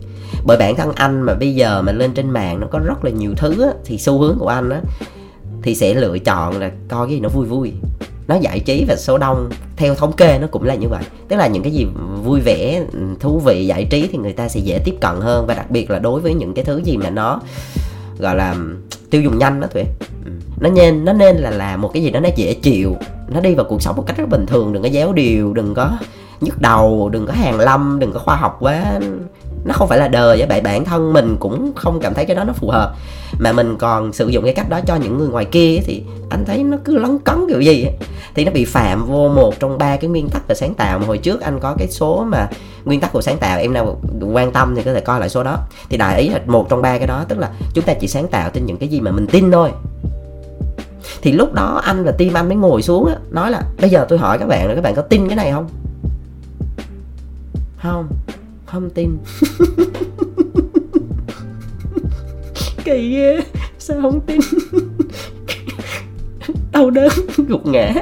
Bởi 0.47 0.57
bản 0.57 0.77
thân 0.77 0.93
anh 0.95 1.23
mà 1.23 1.35
bây 1.35 1.55
giờ 1.55 1.83
mà 1.83 1.93
lên 1.93 2.13
trên 2.15 2.31
mạng 2.31 2.61
nó 2.61 2.67
có 2.71 2.79
rất 2.79 3.05
là 3.05 3.11
nhiều 3.11 3.35
thứ 3.37 3.63
á, 3.63 3.71
thì 3.85 3.99
xu 3.99 4.19
hướng 4.19 4.39
của 4.39 4.49
anh 4.49 4.71
á 4.71 4.81
thì 5.63 5.75
sẽ 5.75 5.95
lựa 5.95 6.19
chọn 6.19 6.61
là 6.61 6.71
coi 6.89 7.07
cái 7.07 7.15
gì 7.15 7.21
nó 7.21 7.29
vui 7.29 7.47
vui. 7.47 7.73
Nó 8.29 8.35
giải 8.35 8.61
trí 8.61 8.85
và 8.89 8.97
số 8.97 9.19
đông 9.19 9.51
theo 9.81 9.95
thống 9.95 10.13
kê 10.13 10.39
nó 10.39 10.47
cũng 10.47 10.63
là 10.63 10.75
như 10.75 10.89
vậy. 10.89 11.03
Tức 11.29 11.37
là 11.37 11.47
những 11.47 11.63
cái 11.63 11.73
gì 11.73 11.87
vui 12.23 12.41
vẻ, 12.41 12.83
thú 13.21 13.39
vị, 13.39 13.67
giải 13.67 13.85
trí 13.91 14.09
thì 14.13 14.19
người 14.19 14.33
ta 14.33 14.49
sẽ 14.49 14.61
dễ 14.61 14.79
tiếp 14.85 14.95
cận 15.01 15.21
hơn. 15.21 15.47
Và 15.47 15.55
đặc 15.55 15.71
biệt 15.71 15.91
là 15.91 15.99
đối 15.99 16.21
với 16.21 16.35
những 16.35 16.55
cái 16.55 16.65
thứ 16.65 16.79
gì 16.85 16.97
mà 16.97 17.11
nó, 17.11 17.41
gọi 18.19 18.37
là, 18.37 18.57
tiêu 19.11 19.23
dùng 19.23 19.39
nhanh 19.39 19.61
đó 19.61 19.67
tụi 19.67 19.83
ừ. 20.25 20.31
nó 20.61 20.71
nên 20.71 21.05
nó 21.05 21.13
nên 21.13 21.37
là 21.37 21.51
là 21.51 21.77
một 21.77 21.91
cái 21.95 22.03
gì 22.03 22.11
đó 22.11 22.21
nó 22.21 22.29
dễ 22.37 22.55
chịu. 22.55 22.97
Nó 23.29 23.41
đi 23.41 23.55
vào 23.55 23.67
cuộc 23.69 23.83
sống 23.83 23.97
một 23.97 24.05
cách 24.07 24.17
rất 24.17 24.29
bình 24.29 24.47
thường. 24.47 24.73
Đừng 24.73 24.83
có 24.83 24.89
déo 24.89 25.13
điều, 25.13 25.53
đừng 25.53 25.75
có 25.75 25.99
nhức 26.41 26.61
đầu, 26.61 27.09
đừng 27.09 27.27
có 27.27 27.33
hàng 27.33 27.61
lâm, 27.61 27.99
đừng 27.99 28.13
có 28.13 28.19
khoa 28.19 28.37
học 28.37 28.57
quá 28.61 29.01
nó 29.65 29.75
không 29.75 29.89
phải 29.89 29.99
là 29.99 30.09
đời 30.09 30.39
với 30.39 30.47
bạn, 30.47 30.63
bản 30.63 30.85
thân 30.85 31.13
mình 31.13 31.37
cũng 31.41 31.73
không 31.77 32.01
cảm 32.01 32.15
thấy 32.15 32.25
cái 32.25 32.37
đó 32.37 32.45
nó 32.45 32.53
phù 32.53 32.71
hợp. 32.71 32.95
Mà 33.39 33.53
mình 33.53 33.77
còn 33.79 34.13
sử 34.13 34.29
dụng 34.29 34.45
cái 34.45 34.55
cách 34.55 34.69
đó 34.69 34.81
cho 34.87 34.97
những 34.97 35.19
người 35.19 35.29
ngoài 35.29 35.45
kia 35.45 35.79
thì 35.85 36.03
anh 36.31 36.45
thấy 36.45 36.63
nó 36.63 36.77
cứ 36.85 36.99
lấn 36.99 37.19
cấn 37.19 37.47
kiểu 37.49 37.61
gì 37.61 37.85
ấy. 37.85 37.95
thì 38.35 38.45
nó 38.45 38.53
bị 38.53 38.65
phạm 38.65 39.07
vô 39.07 39.29
một 39.29 39.61
trong 39.61 39.79
ba 39.79 39.97
cái 39.97 40.11
nguyên 40.11 40.29
tắc 40.29 40.49
về 40.49 40.55
sáng 40.55 40.75
tạo 40.75 40.99
mà 40.99 41.07
hồi 41.07 41.19
trước 41.19 41.41
anh 41.41 41.61
có 41.61 41.75
cái 41.79 41.89
số 41.89 42.25
mà 42.25 42.49
nguyên 42.85 43.01
tắc 43.01 43.13
của 43.13 43.21
sáng 43.21 43.39
tạo, 43.39 43.59
em 43.59 43.73
nào 43.73 44.01
quan 44.33 44.53
tâm 44.53 44.75
thì 44.77 44.83
có 44.83 44.93
thể 44.93 45.01
coi 45.01 45.21
lại 45.21 45.29
số 45.29 45.43
đó. 45.43 45.59
Thì 45.89 45.97
đại 45.97 46.21
ý 46.21 46.29
là 46.29 46.41
một 46.47 46.67
trong 46.69 46.83
ba 46.83 46.99
cái 46.99 47.07
đó, 47.07 47.25
tức 47.29 47.39
là 47.39 47.51
chúng 47.75 47.85
ta 47.85 47.95
chỉ 47.95 48.09
sáng 48.09 48.29
tạo 48.29 48.51
trên 48.51 48.67
những 48.67 48.77
cái 48.77 48.89
gì 48.89 49.01
mà 49.01 49.11
mình 49.11 49.27
tin 49.27 49.53
thôi. 49.53 49.71
Thì 51.23 51.33
lúc 51.33 51.53
đó 51.53 51.81
anh 51.85 52.05
và 52.05 52.13
team 52.13 52.35
anh 52.35 52.49
mới 52.49 52.57
ngồi 52.57 52.83
xuống 52.83 53.07
á, 53.07 53.15
nói 53.31 53.51
là, 53.51 53.63
bây 53.81 53.91
giờ 53.91 54.07
tôi 54.09 54.19
hỏi 54.19 54.39
các 54.39 54.47
bạn 54.47 54.69
là 54.69 54.75
các 54.75 54.81
bạn 54.81 54.95
có 54.95 55.03
tin 55.03 55.29
cái 55.29 55.37
này 55.37 55.53
không? 55.53 55.69
Không 57.83 58.09
không 58.73 58.91
tin. 58.91 59.19
Kỳ 62.85 63.11
ghê 63.11 63.41
sao 63.79 64.01
không 64.03 64.21
tin? 64.21 64.41
Đau 66.73 66.91
đớn. 66.91 67.09
Gục 67.49 67.67
ngã. 67.67 67.95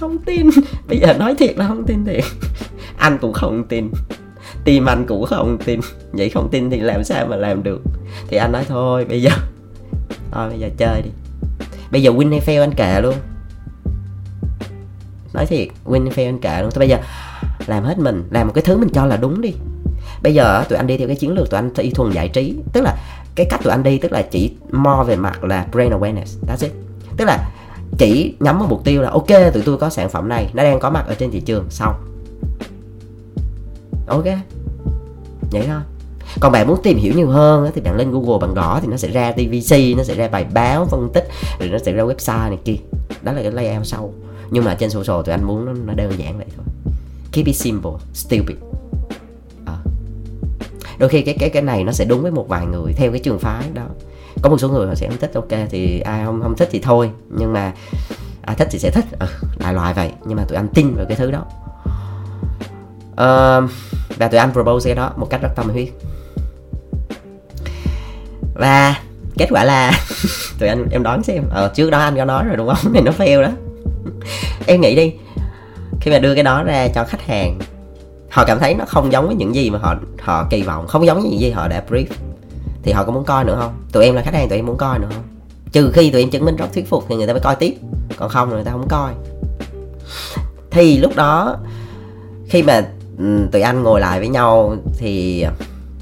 Không 0.00 0.18
tin. 0.18 0.50
Bây 0.88 0.98
giờ 0.98 1.14
nói 1.14 1.34
thiệt 1.34 1.58
là 1.58 1.68
không 1.68 1.84
tin 1.86 2.04
thiệt. 2.04 2.24
Anh 2.96 3.18
cũng 3.18 3.32
không 3.32 3.64
tin. 3.68 3.90
Tim 4.64 4.86
anh 4.86 5.04
cũng 5.08 5.24
không 5.24 5.58
tin. 5.64 5.80
Vậy 6.12 6.30
không 6.30 6.48
tin 6.50 6.70
thì 6.70 6.80
làm 6.80 7.04
sao 7.04 7.26
mà 7.26 7.36
làm 7.36 7.62
được? 7.62 7.80
Thì 8.28 8.36
anh 8.36 8.52
nói 8.52 8.64
thôi 8.68 9.04
bây 9.04 9.22
giờ. 9.22 9.30
Thôi 10.30 10.48
bây 10.48 10.58
giờ 10.58 10.68
chơi 10.76 11.02
đi. 11.02 11.10
Bây 11.90 12.02
giờ 12.02 12.10
win 12.10 12.30
hay 12.30 12.40
fail 12.40 12.60
anh 12.60 12.74
kệ 12.74 13.00
luôn. 13.00 13.14
Nói 15.34 15.46
thiệt 15.46 15.68
win 15.84 16.02
hay 16.02 16.12
fail 16.12 16.28
anh 16.28 16.40
kệ 16.40 16.62
luôn. 16.62 16.70
Thôi 16.70 16.78
bây 16.78 16.88
giờ 16.88 16.98
làm 17.66 17.84
hết 17.84 17.98
mình 17.98 18.24
làm 18.30 18.46
một 18.46 18.52
cái 18.54 18.64
thứ 18.64 18.76
mình 18.76 18.88
cho 18.88 19.06
là 19.06 19.16
đúng 19.16 19.40
đi. 19.40 19.54
Bây 20.22 20.34
giờ 20.34 20.64
tụi 20.68 20.76
anh 20.76 20.86
đi 20.86 20.96
theo 20.96 21.06
cái 21.06 21.16
chiến 21.16 21.34
lược 21.34 21.50
tụi 21.50 21.58
anh 21.58 21.70
y 21.76 21.90
thuần 21.90 22.10
giải 22.12 22.28
trí. 22.28 22.54
Tức 22.72 22.80
là 22.80 22.96
cái 23.34 23.46
cách 23.50 23.60
tụi 23.62 23.70
anh 23.70 23.82
đi 23.82 23.98
tức 23.98 24.12
là 24.12 24.22
chỉ 24.22 24.52
more 24.72 25.04
về 25.08 25.16
mặt 25.16 25.44
là 25.44 25.66
brain 25.72 25.92
awareness 25.92 26.46
that's 26.46 26.60
it. 26.60 26.72
Tức 27.16 27.24
là 27.24 27.50
chỉ 27.98 28.34
nhắm 28.40 28.58
vào 28.58 28.68
mục 28.68 28.84
tiêu 28.84 29.02
là 29.02 29.10
ok 29.10 29.28
tụi 29.28 29.62
tôi 29.66 29.78
có 29.78 29.90
sản 29.90 30.08
phẩm 30.08 30.28
này 30.28 30.50
nó 30.54 30.62
đang 30.62 30.80
có 30.80 30.90
mặt 30.90 31.04
ở 31.08 31.14
trên 31.14 31.30
thị 31.30 31.40
trường 31.40 31.66
xong. 31.70 31.94
Ok. 34.06 34.24
Vậy 35.50 35.64
thôi. 35.66 35.80
Còn 36.40 36.52
bạn 36.52 36.68
muốn 36.68 36.82
tìm 36.82 36.98
hiểu 36.98 37.12
nhiều 37.16 37.28
hơn 37.28 37.70
thì 37.74 37.80
bạn 37.80 37.96
lên 37.96 38.10
google 38.10 38.38
bạn 38.40 38.54
gõ 38.54 38.80
thì 38.82 38.88
nó 38.88 38.96
sẽ 38.96 39.08
ra 39.08 39.32
tvc 39.32 39.96
nó 39.96 40.02
sẽ 40.04 40.14
ra 40.14 40.28
bài 40.28 40.46
báo 40.54 40.86
phân 40.86 41.10
tích 41.14 41.28
rồi 41.60 41.68
nó 41.68 41.78
sẽ 41.78 41.92
ra 41.92 42.02
website 42.02 42.48
này 42.48 42.58
kia. 42.64 42.76
Đó 43.22 43.32
là 43.32 43.42
cái 43.42 43.50
layout 43.50 43.86
sâu 43.86 44.14
nhưng 44.50 44.64
mà 44.64 44.74
trên 44.74 44.90
social 44.90 45.22
tụi 45.24 45.32
anh 45.32 45.44
muốn 45.44 45.64
nó, 45.64 45.72
nó 45.86 45.94
đơn 45.94 46.12
giản 46.18 46.38
vậy 46.38 46.46
thôi 46.56 46.66
keep 47.32 47.46
it 47.46 47.56
simple 47.56 47.90
stupid. 48.14 48.56
À. 49.66 49.76
đôi 50.98 51.08
khi 51.08 51.22
cái 51.22 51.36
cái 51.38 51.50
cái 51.50 51.62
này 51.62 51.84
nó 51.84 51.92
sẽ 51.92 52.04
đúng 52.04 52.22
với 52.22 52.30
một 52.30 52.48
vài 52.48 52.66
người 52.66 52.92
theo 52.92 53.10
cái 53.10 53.20
trường 53.20 53.38
phái 53.38 53.64
đó. 53.74 53.86
Có 54.42 54.50
một 54.50 54.58
số 54.58 54.68
người 54.68 54.86
họ 54.86 54.94
sẽ 54.94 55.08
không 55.08 55.18
thích 55.18 55.34
ok 55.34 55.68
thì 55.70 56.00
ai 56.00 56.24
không 56.24 56.42
không 56.42 56.56
thích 56.56 56.68
thì 56.72 56.78
thôi. 56.78 57.10
Nhưng 57.30 57.52
mà 57.52 57.72
ai 58.42 58.56
thích 58.56 58.68
thì 58.70 58.78
sẽ 58.78 58.90
thích. 58.90 59.04
Ừ, 59.18 59.26
đại 59.58 59.74
loại 59.74 59.94
vậy. 59.94 60.12
Nhưng 60.24 60.36
mà 60.36 60.44
tụi 60.44 60.56
anh 60.56 60.68
tin 60.68 60.94
vào 60.94 61.06
cái 61.08 61.16
thứ 61.16 61.30
đó. 61.30 61.44
Uh, 63.12 63.70
và 64.16 64.28
tụi 64.28 64.40
anh 64.40 64.52
propose 64.52 64.88
cái 64.88 64.94
đó 64.94 65.12
một 65.16 65.26
cách 65.30 65.42
rất 65.42 65.48
tâm 65.56 65.70
huyết. 65.70 65.88
Và 68.54 68.96
kết 69.38 69.46
quả 69.50 69.64
là 69.64 69.92
tụi 70.58 70.68
anh 70.68 70.88
em 70.90 71.02
đoán 71.02 71.22
xem. 71.22 71.44
Ờ, 71.50 71.72
trước 71.74 71.90
đó 71.90 71.98
anh 71.98 72.16
có 72.16 72.24
nói 72.24 72.44
rồi 72.44 72.56
đúng 72.56 72.68
không? 72.68 72.92
Thì 72.94 73.00
nó 73.00 73.12
fail 73.18 73.42
đó. 73.42 73.50
Em 74.66 74.80
nghĩ 74.80 74.96
đi 74.96 75.12
khi 76.02 76.10
mà 76.10 76.18
đưa 76.18 76.34
cái 76.34 76.44
đó 76.44 76.62
ra 76.62 76.88
cho 76.88 77.04
khách 77.04 77.26
hàng, 77.26 77.58
họ 78.30 78.44
cảm 78.44 78.58
thấy 78.58 78.74
nó 78.74 78.84
không 78.84 79.12
giống 79.12 79.26
với 79.26 79.34
những 79.34 79.54
gì 79.54 79.70
mà 79.70 79.78
họ 79.78 79.96
họ 80.20 80.46
kỳ 80.50 80.62
vọng, 80.62 80.86
không 80.86 81.06
giống 81.06 81.20
với 81.20 81.30
những 81.30 81.40
gì 81.40 81.50
họ 81.50 81.68
đã 81.68 81.84
brief. 81.90 82.04
Thì 82.82 82.92
họ 82.92 83.04
có 83.04 83.12
muốn 83.12 83.24
coi 83.24 83.44
nữa 83.44 83.56
không? 83.60 83.72
Tụi 83.92 84.04
em 84.04 84.14
là 84.14 84.22
khách 84.22 84.34
hàng, 84.34 84.48
tụi 84.48 84.58
em 84.58 84.66
muốn 84.66 84.76
coi 84.76 84.98
nữa 84.98 85.08
không? 85.14 85.22
Trừ 85.72 85.90
khi 85.94 86.10
tụi 86.10 86.22
em 86.22 86.30
chứng 86.30 86.44
minh 86.44 86.56
rất 86.56 86.72
thuyết 86.74 86.88
phục 86.88 87.04
thì 87.08 87.16
người 87.16 87.26
ta 87.26 87.32
mới 87.32 87.40
coi 87.40 87.56
tiếp. 87.56 87.74
Còn 88.16 88.28
không 88.28 88.50
người 88.50 88.64
ta 88.64 88.70
không 88.70 88.88
coi. 88.88 89.12
Thì 90.70 90.98
lúc 90.98 91.16
đó, 91.16 91.56
khi 92.48 92.62
mà 92.62 92.86
tụi 93.52 93.62
anh 93.62 93.82
ngồi 93.82 94.00
lại 94.00 94.18
với 94.18 94.28
nhau 94.28 94.76
thì, 94.98 95.44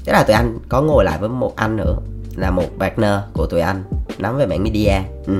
tức 0.05 0.13
là 0.13 0.23
tụi 0.23 0.33
anh 0.33 0.59
có 0.69 0.81
ngồi 0.81 1.03
lại 1.03 1.17
với 1.19 1.29
một 1.29 1.55
anh 1.55 1.75
nữa, 1.75 1.95
là 2.35 2.51
một 2.51 2.65
partner 2.79 3.13
của 3.33 3.45
tụi 3.45 3.61
anh 3.61 3.83
nắm 4.17 4.37
về 4.37 4.45
mạng 4.45 4.63
media. 4.63 4.93
Ừ 5.27 5.33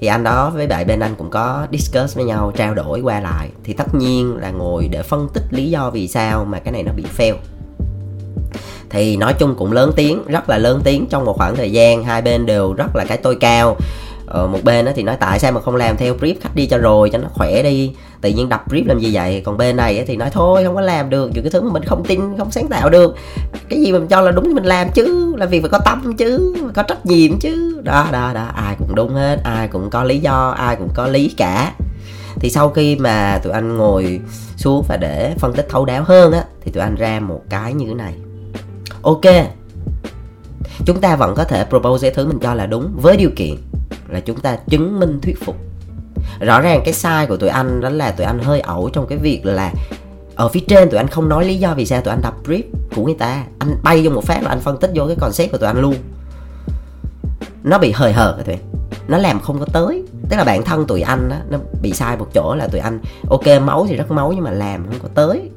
thì 0.00 0.06
anh 0.06 0.24
đó 0.24 0.50
với 0.54 0.66
bạn 0.66 0.86
bên 0.86 1.00
anh 1.00 1.14
cũng 1.18 1.30
có 1.30 1.66
discuss 1.72 2.16
với 2.16 2.24
nhau 2.24 2.52
trao 2.56 2.74
đổi 2.74 3.00
qua 3.00 3.20
lại. 3.20 3.48
Thì 3.64 3.72
tất 3.72 3.94
nhiên 3.94 4.36
là 4.36 4.50
ngồi 4.50 4.88
để 4.88 5.02
phân 5.02 5.28
tích 5.34 5.44
lý 5.50 5.70
do 5.70 5.90
vì 5.90 6.08
sao 6.08 6.44
mà 6.44 6.58
cái 6.58 6.72
này 6.72 6.82
nó 6.82 6.92
bị 6.92 7.04
fail. 7.16 7.34
Thì 8.90 9.16
nói 9.16 9.34
chung 9.38 9.54
cũng 9.58 9.72
lớn 9.72 9.92
tiếng 9.96 10.22
rất 10.26 10.48
là 10.48 10.58
lớn 10.58 10.80
tiếng 10.84 11.06
trong 11.06 11.24
một 11.24 11.36
khoảng 11.36 11.56
thời 11.56 11.72
gian. 11.72 12.04
Hai 12.04 12.22
bên 12.22 12.46
đều 12.46 12.72
rất 12.72 12.96
là 12.96 13.04
cái 13.04 13.16
tôi 13.16 13.36
cao. 13.40 13.76
Ờ, 14.26 14.46
một 14.46 14.58
bên 14.64 14.86
thì 14.96 15.02
nói 15.02 15.16
tại 15.20 15.38
sao 15.38 15.52
mà 15.52 15.60
không 15.60 15.76
làm 15.76 15.96
theo 15.96 16.14
brief 16.14 16.34
khách 16.40 16.54
đi 16.54 16.66
cho 16.66 16.78
rồi 16.78 17.10
cho 17.10 17.18
nó 17.18 17.28
khỏe 17.34 17.62
đi. 17.62 17.92
Tự 18.20 18.28
nhiên 18.28 18.48
đập 18.48 18.64
brief 18.68 18.86
làm 18.86 18.98
gì 18.98 19.14
vậy? 19.14 19.42
Còn 19.44 19.56
bên 19.56 19.76
này 19.76 20.04
thì 20.06 20.16
nói 20.16 20.30
thôi 20.32 20.64
không 20.64 20.74
có 20.74 20.80
làm 20.80 21.10
được 21.10 21.30
những 21.34 21.44
cái 21.44 21.50
thứ 21.50 21.60
mà 21.60 21.72
mình 21.72 21.84
không 21.84 22.04
tin 22.04 22.20
không 22.38 22.50
sáng 22.50 22.68
tạo 22.68 22.90
được. 22.90 23.14
Cái 23.68 23.80
gì 23.80 23.92
mà 23.92 23.98
mình 23.98 24.08
cho 24.08 24.20
là 24.20 24.30
đúng 24.30 24.44
thì 24.44 24.54
mình 24.54 24.64
làm 24.64 24.90
chứ 24.90 25.25
là 25.36 25.46
việc 25.46 25.60
phải 25.60 25.70
có 25.70 25.78
tâm 25.84 26.16
chứ, 26.16 26.54
có 26.74 26.82
trách 26.82 27.06
nhiệm 27.06 27.38
chứ. 27.38 27.80
Đó 27.84 28.08
đó 28.12 28.32
đó, 28.34 28.46
ai 28.54 28.76
cũng 28.78 28.94
đúng 28.94 29.14
hết, 29.14 29.40
ai 29.44 29.68
cũng 29.68 29.90
có 29.90 30.04
lý 30.04 30.18
do, 30.18 30.54
ai 30.58 30.76
cũng 30.76 30.88
có 30.94 31.06
lý 31.06 31.34
cả. 31.36 31.72
Thì 32.40 32.50
sau 32.50 32.68
khi 32.68 32.96
mà 32.96 33.38
tụi 33.42 33.52
anh 33.52 33.76
ngồi 33.76 34.20
xuống 34.56 34.84
và 34.88 34.96
để 34.96 35.34
phân 35.38 35.52
tích 35.52 35.66
thấu 35.70 35.84
đáo 35.84 36.04
hơn 36.04 36.32
á, 36.32 36.44
thì 36.64 36.70
tụi 36.72 36.82
anh 36.82 36.94
ra 36.94 37.20
một 37.20 37.42
cái 37.50 37.74
như 37.74 37.86
thế 37.88 37.94
này. 37.94 38.14
Ok, 39.02 39.46
chúng 40.84 41.00
ta 41.00 41.16
vẫn 41.16 41.34
có 41.34 41.44
thể 41.44 41.64
propose 41.64 42.10
cái 42.10 42.14
thứ 42.14 42.26
mình 42.26 42.38
cho 42.42 42.54
là 42.54 42.66
đúng 42.66 42.92
với 43.02 43.16
điều 43.16 43.30
kiện 43.36 43.56
là 44.08 44.20
chúng 44.20 44.40
ta 44.40 44.56
chứng 44.68 45.00
minh 45.00 45.20
thuyết 45.22 45.44
phục. 45.44 45.56
Rõ 46.40 46.60
ràng 46.60 46.82
cái 46.84 46.94
sai 46.94 47.26
của 47.26 47.36
tụi 47.36 47.48
anh 47.48 47.80
đó 47.80 47.88
là 47.88 48.10
tụi 48.10 48.26
anh 48.26 48.38
hơi 48.38 48.60
ẩu 48.60 48.90
trong 48.92 49.06
cái 49.06 49.18
việc 49.18 49.46
là 49.46 49.72
ở 50.34 50.48
phía 50.48 50.60
trên 50.60 50.90
tụi 50.90 50.98
anh 50.98 51.08
không 51.08 51.28
nói 51.28 51.44
lý 51.44 51.56
do 51.56 51.74
vì 51.74 51.86
sao 51.86 52.00
tụi 52.00 52.14
anh 52.14 52.22
đập 52.22 52.34
brief 52.44 52.62
của 52.94 53.04
người 53.04 53.14
ta. 53.14 53.44
Anh 53.58 53.76
bay 53.82 54.02
vô 54.04 54.10
một 54.10 54.24
phát 54.24 54.42
là 54.42 54.48
anh 54.48 54.60
phân 54.60 54.78
tích 54.78 54.90
vô 54.94 55.06
cái 55.06 55.16
concept 55.20 55.52
của 55.52 55.58
tụi 55.58 55.66
anh 55.66 55.80
luôn. 55.80 55.94
Nó 57.64 57.78
bị 57.78 57.92
hời 57.92 58.12
hợt 58.12 58.46
tụi 58.46 58.56
nó 59.08 59.18
làm 59.18 59.40
không 59.40 59.58
có 59.58 59.66
tới. 59.72 60.02
Tức 60.28 60.36
là 60.36 60.44
bản 60.44 60.64
thân 60.64 60.86
tụi 60.86 61.00
anh 61.00 61.28
đó, 61.28 61.36
nó 61.50 61.58
bị 61.82 61.92
sai 61.92 62.16
một 62.16 62.26
chỗ 62.34 62.54
là 62.54 62.68
tụi 62.68 62.80
anh 62.80 63.00
ok 63.30 63.62
máu 63.62 63.86
thì 63.88 63.96
rất 63.96 64.10
máu 64.10 64.32
nhưng 64.34 64.44
mà 64.44 64.50
làm 64.50 64.86
không 64.86 64.98
có 65.02 65.08
tới. 65.14 65.50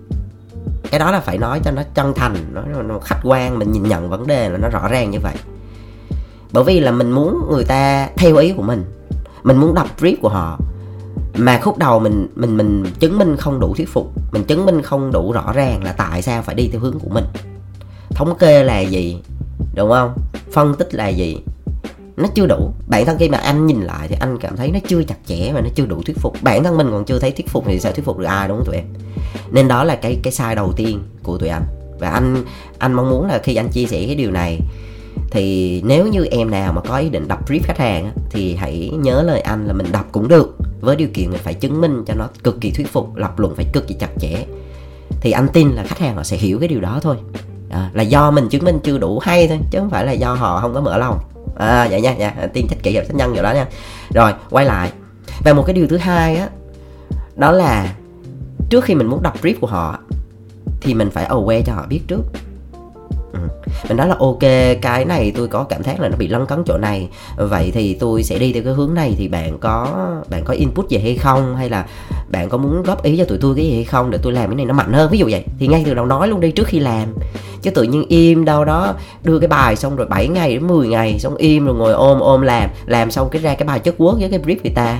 Cái 0.92 1.00
đó 1.00 1.12
là 1.12 1.20
phải 1.20 1.38
nói 1.38 1.60
cho 1.64 1.72
nó 1.72 1.82
chân 1.94 2.14
thành 2.16 2.36
nó, 2.54 2.62
nó 2.82 3.00
khách 3.00 3.20
quan 3.24 3.60
mình 3.60 3.72
nhìn 3.72 3.84
nhận 3.84 4.10
vấn 4.10 4.28
đề 4.28 4.50
là 4.50 4.58
nó 4.58 4.70
rõ 4.70 4.88
ràng 4.88 5.12
như 5.12 5.20
vậy. 5.20 5.36
Bởi 6.52 6.64
vì 6.64 6.80
là 6.80 6.92
mình 6.92 7.12
muốn 7.12 7.48
người 7.52 7.64
ta 7.64 8.10
theo 8.18 8.36
ý 8.36 8.54
của 8.54 8.64
mình. 8.64 8.86
Mình 9.44 9.58
muốn 9.58 9.74
đọc 9.74 9.88
brief 10.00 10.16
của 10.22 10.30
họ 10.30 10.60
mà 11.40 11.60
khúc 11.64 11.78
đầu 11.78 12.00
mình 12.00 12.28
mình 12.36 12.58
mình 12.58 12.86
chứng 13.00 13.18
minh 13.18 13.36
không 13.38 13.60
đủ 13.60 13.74
thuyết 13.78 13.90
phục. 13.90 14.12
Mình 14.32 14.44
chứng 14.44 14.66
minh 14.66 14.82
không 14.82 15.12
đủ 15.12 15.32
rõ 15.32 15.52
ràng 15.54 15.84
là 15.84 15.92
tại 15.92 16.22
sao 16.22 16.42
phải 16.42 16.56
đi 16.56 16.68
theo 16.68 16.82
hướng 16.82 17.00
của 17.00 17.10
mình. 17.10 17.26
Thống 18.10 18.38
kê 18.40 18.64
là 18.64 18.80
gì, 18.80 19.18
đúng 19.76 19.90
không? 19.90 20.14
Phân 20.52 20.76
tích 20.76 20.94
là 20.94 21.08
gì, 21.08 21.38
nó 22.18 22.28
chưa 22.36 22.46
đủ. 22.46 22.74
Bản 22.88 23.06
thân 23.06 23.18
khi 23.18 23.30
mà 23.30 23.38
anh 23.38 23.68
nhìn 23.68 23.82
lại 23.82 24.08
thì 24.08 24.16
anh 24.20 24.38
cảm 24.38 24.58
thấy 24.58 24.72
nó 24.72 24.80
chưa 24.88 25.04
chặt 25.04 25.16
chẽ 25.26 25.52
và 25.54 25.62
nó 25.62 25.70
chưa 25.76 25.86
đủ 25.86 26.02
thuyết 26.06 26.18
phục. 26.20 26.34
Bản 26.42 26.64
thân 26.64 26.78
mình 26.78 26.88
còn 26.92 27.06
chưa 27.06 27.20
thấy 27.20 27.32
thuyết 27.32 27.50
phục 27.50 27.64
thì 27.68 27.80
sao 27.80 27.92
thuyết 27.92 28.06
phục 28.06 28.18
được 28.18 28.26
ai, 28.26 28.48
đúng 28.48 28.58
không 28.58 28.66
tụi 28.66 28.76
em? 28.76 28.86
Nên 29.52 29.68
đó 29.68 29.84
là 29.84 29.96
cái 29.96 30.20
cái 30.24 30.34
sai 30.34 30.56
đầu 30.56 30.74
tiên 30.74 31.00
của 31.24 31.38
tụi 31.38 31.50
anh. 31.50 31.64
Và 32.00 32.10
anh 32.10 32.44
anh 32.78 32.94
mong 32.94 33.10
muốn 33.10 33.28
là 33.28 33.40
khi 33.44 33.56
anh 33.56 33.70
chia 33.70 33.86
sẻ 33.86 34.04
cái 34.06 34.16
điều 34.16 34.32
này 34.32 34.60
thì 35.32 35.82
nếu 35.86 36.08
như 36.08 36.26
em 36.26 36.52
nào 36.52 36.74
mà 36.74 36.82
có 36.82 36.98
ý 36.98 37.10
định 37.10 37.28
đập 37.28 37.50
brief 37.50 37.60
khách 37.64 37.78
hàng 37.78 38.12
thì 38.30 38.56
hãy 38.56 38.92
nhớ 39.00 39.22
lời 39.22 39.42
anh 39.42 39.68
là 39.68 39.74
mình 39.74 39.88
đập 39.92 40.06
cũng 40.12 40.28
được 40.28 40.56
với 40.82 40.96
điều 40.96 41.08
kiện 41.14 41.30
mình 41.30 41.40
phải 41.44 41.54
chứng 41.54 41.82
minh 41.82 42.04
cho 42.08 42.14
nó 42.14 42.28
cực 42.44 42.62
kỳ 42.62 42.72
thuyết 42.72 42.88
phục 42.88 43.16
lập 43.16 43.40
luận 43.40 43.56
phải 43.56 43.66
cực 43.74 43.88
kỳ 43.88 43.96
chặt 43.96 44.10
chẽ. 44.20 44.46
Thì 45.22 45.32
anh 45.32 45.48
tin 45.54 45.70
là 45.70 45.84
khách 45.84 46.00
hàng 46.00 46.16
họ 46.16 46.24
sẽ 46.24 46.38
hiểu 46.38 46.60
cái 46.60 46.68
điều 46.68 46.82
đó 46.82 47.00
thôi. 47.02 47.18
À, 47.70 47.90
là 47.94 48.04
do 48.04 48.32
mình 48.32 48.50
chứng 48.50 48.64
minh 48.64 48.80
chưa 48.84 48.98
đủ 48.98 49.20
hay 49.20 49.48
thôi 49.48 49.60
chứ 49.72 49.80
không 49.80 49.90
phải 49.90 50.06
là 50.06 50.12
do 50.12 50.34
họ 50.34 50.60
không 50.62 50.74
có 50.74 50.82
mở 50.82 50.98
lòng. 50.98 51.20
À 51.58 51.88
vậy 51.90 52.02
nha 52.02 52.16
dạ, 52.20 52.34
nha 52.34 52.48
tiên 52.54 52.68
trách 52.70 52.84
kỹ 52.84 52.96
hợp 52.96 53.04
sách 53.08 53.16
nhân 53.16 53.34
vào 53.34 53.44
đó 53.44 53.54
nha. 53.54 53.68
Rồi 54.14 54.34
quay 54.50 54.66
lại. 54.66 54.92
Và 55.44 55.54
một 55.54 55.64
cái 55.66 55.74
điều 55.74 55.88
thứ 55.88 55.98
hai 55.98 56.36
á 56.36 56.50
đó 57.36 57.52
là 57.52 57.96
trước 58.70 58.84
khi 58.84 58.96
mình 58.96 59.08
muốn 59.08 59.24
đọc 59.24 59.42
brief 59.42 59.56
của 59.62 59.68
họ 59.68 60.00
thì 60.82 60.94
mình 60.94 61.10
phải 61.10 61.30
aware 61.30 61.62
cho 61.66 61.74
họ 61.74 61.86
biết 61.90 62.02
trước 62.08 62.22
ừ. 63.34 63.40
mình 63.88 63.98
nói 63.98 64.08
là 64.08 64.16
ok, 64.20 64.40
cái 64.82 65.06
này 65.06 65.32
tôi 65.36 65.48
có 65.48 65.64
cảm 65.64 65.84
giác 65.84 66.00
là 66.00 66.10
nó 66.10 66.18
bị 66.18 66.28
lấn 66.28 66.46
cấn 66.46 66.64
chỗ 66.66 66.78
này. 66.78 67.10
Vậy 67.38 67.72
thì 67.74 67.94
tôi 67.94 68.24
sẽ 68.24 68.40
đi 68.40 68.54
theo 68.54 68.64
cái 68.64 68.74
hướng 68.74 68.94
này 68.94 69.16
thì 69.18 69.28
bạn 69.28 69.58
có 69.60 69.88
bạn 70.30 70.44
có 70.46 70.54
input 70.54 70.90
gì 70.90 70.98
hay 70.98 71.18
không? 71.18 71.56
Hay 71.56 71.70
là 71.70 71.86
bạn 72.32 72.50
có 72.50 72.58
muốn 72.58 72.84
góp 72.84 73.04
ý 73.04 73.18
cho 73.18 73.26
tụi 73.26 73.38
tôi 73.38 73.56
cái 73.56 73.66
gì 73.66 73.74
hay 73.74 73.84
không 73.84 74.12
để 74.12 74.18
tôi 74.22 74.34
làm 74.34 74.50
cái 74.50 74.56
này 74.56 74.66
nó 74.66 74.74
mạnh 74.74 74.94
hơn? 74.94 75.12
Ví 75.12 75.18
dụ 75.18 75.28
vậy, 75.32 75.44
thì 75.60 75.68
ngay 75.68 75.84
từ 75.86 75.94
đầu 75.94 76.06
nói 76.06 76.28
luôn 76.28 76.40
đi 76.40 76.52
trước 76.52 76.68
khi 76.68 76.80
làm. 76.80 77.14
Chứ 77.62 77.72
tự 77.72 77.84
nhiên 77.84 78.06
im 78.08 78.46
đâu 78.46 78.66
đó, 78.66 78.94
đưa 79.24 79.40
cái 79.40 79.48
bài 79.48 79.76
xong 79.76 79.96
rồi 79.96 80.08
7 80.08 80.28
ngày 80.28 80.54
đến 80.54 80.68
10 80.68 80.88
ngày 80.88 81.20
xong 81.20 81.36
im 81.36 81.66
rồi 81.66 81.76
ngồi 81.76 81.94
ôm 81.94 82.20
ôm 82.20 82.42
làm. 82.42 82.70
Làm 82.86 83.12
xong 83.12 83.30
cái 83.30 83.42
ra 83.42 83.56
cái 83.56 83.68
bài 83.68 83.80
chất 83.80 83.96
quốc 83.98 84.16
với 84.20 84.30
cái 84.30 84.40
brief 84.40 84.58
người 84.64 84.74
ta. 84.76 85.00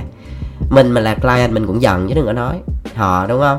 Mình 0.70 0.92
mà 0.92 1.00
là 1.00 1.14
client 1.14 1.52
mình 1.52 1.66
cũng 1.66 1.82
giận, 1.82 2.08
chứ 2.08 2.14
đừng 2.14 2.26
có 2.26 2.32
nói. 2.32 2.60
Họ, 2.94 3.26
đúng 3.26 3.40
không? 3.40 3.58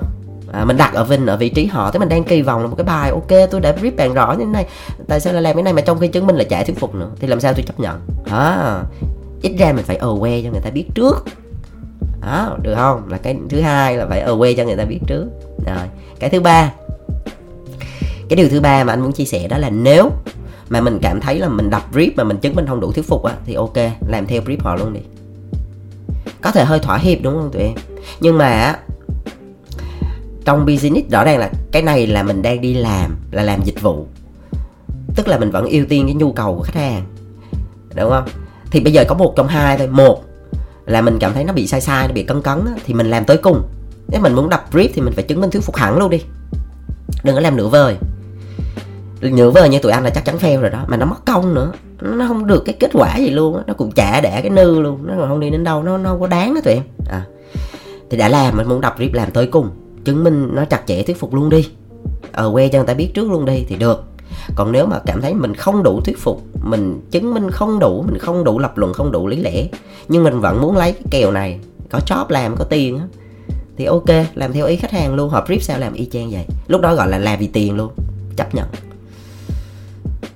À, 0.54 0.66
mình 0.66 0.78
đặt 0.78 0.94
ở 0.94 1.04
Vinh 1.04 1.26
ở 1.26 1.38
vị 1.38 1.50
trí 1.50 1.66
họ 1.66 1.92
thế 1.92 2.00
mình 2.00 2.10
đang 2.10 2.24
kỳ 2.24 2.42
vọng 2.42 2.62
là 2.62 2.68
một 2.68 2.76
cái 2.78 2.86
bài 2.86 3.10
ok 3.10 3.50
tôi 3.52 3.62
đã 3.62 3.76
brief 3.82 3.96
bạn 3.96 4.14
rõ 4.14 4.34
như 4.34 4.46
thế 4.46 4.52
này. 4.52 4.66
Tại 5.08 5.20
sao 5.20 5.34
lại 5.34 5.42
làm 5.42 5.56
cái 5.56 5.64
này 5.64 5.74
mà 5.74 5.82
trong 5.82 6.00
khi 6.00 6.08
chứng 6.08 6.28
minh 6.28 6.36
là 6.36 6.44
chả 6.44 6.64
thuyết 6.64 6.80
phục 6.80 6.96
nữa? 6.96 7.10
Thì 7.20 7.28
làm 7.28 7.40
sao 7.40 7.54
tôi 7.54 7.64
chấp 7.64 7.80
nhận? 7.80 8.00
À, 8.26 8.82
ít 9.42 9.56
ra 9.60 9.74
mình 9.74 9.86
phải 9.86 10.00
aware 10.00 10.44
cho 10.44 10.52
người 10.52 10.62
ta 10.64 10.70
biết 10.70 10.86
trước. 10.96 11.26
Đó 12.22 12.58
được 12.62 12.76
không? 12.76 13.10
Là 13.10 13.18
cái 13.18 13.38
thứ 13.50 13.62
hai 13.62 13.98
là 13.98 14.06
phải 14.06 14.26
aware 14.26 14.56
cho 14.56 14.64
người 14.64 14.76
ta 14.76 14.86
biết 14.86 15.00
trước. 15.08 15.26
Rồi 15.66 15.88
cái 16.20 16.30
thứ 16.30 16.40
ba. 16.40 16.72
Cái 18.30 18.38
điều 18.38 18.50
thứ 18.50 18.62
ba 18.62 18.84
mà 18.84 18.94
anh 18.94 19.02
muốn 19.02 19.12
chia 19.12 19.26
sẻ 19.26 19.48
đó 19.48 19.58
là 19.58 19.70
nếu 19.70 20.12
mà 20.70 20.82
mình 20.82 21.00
cảm 21.02 21.22
thấy 21.22 21.40
là 21.40 21.50
mình 21.50 21.70
đọc 21.70 21.94
brief 21.94 22.12
mà 22.16 22.24
mình 22.24 22.38
chứng 22.38 22.56
minh 22.56 22.66
không 22.68 22.80
đủ 22.80 22.92
thuyết 22.92 23.08
phục 23.08 23.24
á 23.24 23.34
thì 23.46 23.54
ok 23.54 23.78
làm 24.08 24.28
theo 24.28 24.42
brief 24.42 24.58
họ 24.60 24.76
luôn 24.76 24.94
đi. 24.94 25.00
Có 26.42 26.52
thể 26.52 26.64
hơi 26.64 26.80
thỏa 26.80 26.98
hiệp 26.98 27.18
đúng 27.22 27.34
không 27.34 27.52
tụi 27.52 27.62
em? 27.62 27.74
Nhưng 28.20 28.38
mà 28.38 28.76
trong 30.46 30.66
business 30.66 31.10
rõ 31.10 31.24
ràng 31.24 31.38
là 31.38 31.52
cái 31.72 31.82
này 31.82 32.08
là 32.08 32.24
mình 32.24 32.42
đang 32.42 32.62
đi 32.62 32.74
làm 32.74 33.16
là 33.32 33.44
làm 33.44 33.64
dịch 33.64 33.82
vụ. 33.82 34.08
Tức 35.16 35.28
là 35.28 35.40
mình 35.40 35.52
vẫn 35.52 35.66
ưu 35.66 35.86
tiên 35.90 36.06
cái 36.06 36.16
nhu 36.16 36.32
cầu 36.32 36.56
của 36.56 36.64
khách 36.64 36.76
hàng 36.76 37.04
đúng 37.96 38.10
không? 38.10 38.28
Thì 38.72 38.80
bây 38.80 38.94
giờ 38.94 39.06
có 39.08 39.16
một 39.16 39.34
trong 39.36 39.48
hai 39.48 39.78
thôi. 39.78 39.88
Một 39.88 40.24
là 40.86 41.02
mình 41.02 41.20
cảm 41.20 41.34
thấy 41.34 41.44
nó 41.44 41.54
bị 41.54 41.68
sai 41.68 41.82
sai 41.82 42.08
nó 42.08 42.14
bị 42.14 42.24
cấn 42.24 42.42
cấn 42.42 42.66
đó, 42.66 42.72
thì 42.86 42.94
mình 42.94 43.10
làm 43.10 43.26
tới 43.26 43.38
cùng. 43.38 43.62
Nếu 44.08 44.22
mình 44.22 44.34
muốn 44.34 44.50
đập 44.50 44.66
brief 44.72 44.90
thì 44.94 45.02
mình 45.02 45.14
phải 45.14 45.24
chứng 45.24 45.42
minh 45.42 45.52
thuyết 45.52 45.64
phục 45.64 45.76
hẳn 45.76 45.98
luôn 45.98 46.10
đi. 46.10 46.22
Đừng 47.24 47.36
có 47.36 47.42
làm 47.42 47.56
nửa 47.56 47.68
vời. 47.68 47.96
Nửa 49.22 49.50
vời 49.50 49.70
như 49.70 49.80
tụi 49.80 49.92
anh 49.92 50.04
là 50.04 50.10
chắc 50.10 50.26
chắn 50.26 50.38
fail 50.38 50.62
rồi 50.62 50.70
đó 50.70 50.86
mà 50.88 50.98
nó 50.98 51.06
mất 51.06 51.26
công 51.26 51.54
nữa. 51.54 51.72
Nó 52.02 52.28
không 52.28 52.48
được 52.48 52.64
cái 52.66 52.76
kết 52.80 52.90
quả 52.94 53.18
gì 53.18 53.30
luôn 53.30 53.64
nó 53.68 53.74
cũng 53.74 53.92
chả 53.92 54.22
đẻ 54.22 54.42
cái 54.42 54.50
nư 54.50 54.82
luôn 54.82 55.08
nó 55.08 55.14
còn 55.20 55.30
không 55.30 55.40
đi 55.40 55.50
đến 55.50 55.64
đâu 55.64 55.84
nó, 55.84 55.98
nó 55.98 56.10
không 56.10 56.20
có 56.22 56.28
đáng 56.28 56.54
đó 56.54 56.62
tụi 56.64 56.74
em. 56.74 56.84
À 57.10 57.26
thì 58.10 58.18
đã 58.18 58.28
làm 58.30 58.58
mình 58.58 58.68
muốn 58.68 58.82
đọc 58.82 59.00
brief 59.00 59.14
làm 59.14 59.32
tới 59.32 59.48
cùng 59.48 59.70
chứng 60.06 60.24
minh 60.24 60.50
nó 60.54 60.66
chặt 60.66 60.82
chẽ, 60.88 61.04
thuyết 61.04 61.20
phục 61.20 61.34
luôn 61.34 61.50
đi. 61.50 61.70
Ở 62.32 62.52
que 62.54 62.68
cho 62.68 62.78
người 62.78 62.88
ta 62.88 62.94
biết 62.94 63.12
trước 63.14 63.32
luôn 63.32 63.46
đi 63.46 63.66
thì 63.70 63.76
được. 63.76 64.04
Còn 64.56 64.72
nếu 64.72 64.86
mà 64.86 65.00
cảm 65.06 65.22
thấy 65.22 65.34
mình 65.34 65.56
không 65.56 65.84
đủ 65.84 66.02
thuyết 66.02 66.20
phục, 66.20 66.42
mình 66.64 67.02
chứng 67.12 67.34
minh 67.34 67.52
không 67.52 67.80
đủ, 67.80 68.06
mình 68.08 68.18
không 68.18 68.44
đủ 68.44 68.60
lập 68.60 68.78
luận, 68.78 68.94
không 68.94 69.12
đủ 69.12 69.28
lý 69.28 69.38
lẽ, 69.38 69.68
nhưng 70.08 70.24
mình 70.24 70.40
vẫn 70.40 70.62
muốn 70.62 70.78
lấy 70.78 70.92
cái 70.92 71.04
kèo 71.12 71.32
này, 71.32 71.60
có 71.90 72.00
job 72.06 72.26
làm, 72.30 72.56
có 72.56 72.64
tiền 72.64 73.00
á, 73.00 73.06
thì 73.78 73.86
ok, 73.86 74.10
làm 74.36 74.54
theo 74.54 74.66
ý 74.66 74.76
khách 74.76 74.92
hàng 74.92 75.16
luôn. 75.16 75.30
Hợp 75.30 75.46
rip 75.48 75.62
sao 75.62 75.80
làm 75.80 75.94
y 75.94 76.06
chang 76.06 76.32
vậy. 76.32 76.46
Lúc 76.68 76.82
đó 76.82 76.96
gọi 76.96 77.10
là 77.10 77.18
làm 77.18 77.40
vì 77.40 77.48
tiền 77.48 77.76
luôn, 77.76 77.92
chấp 78.36 78.56
nhận. 78.56 78.68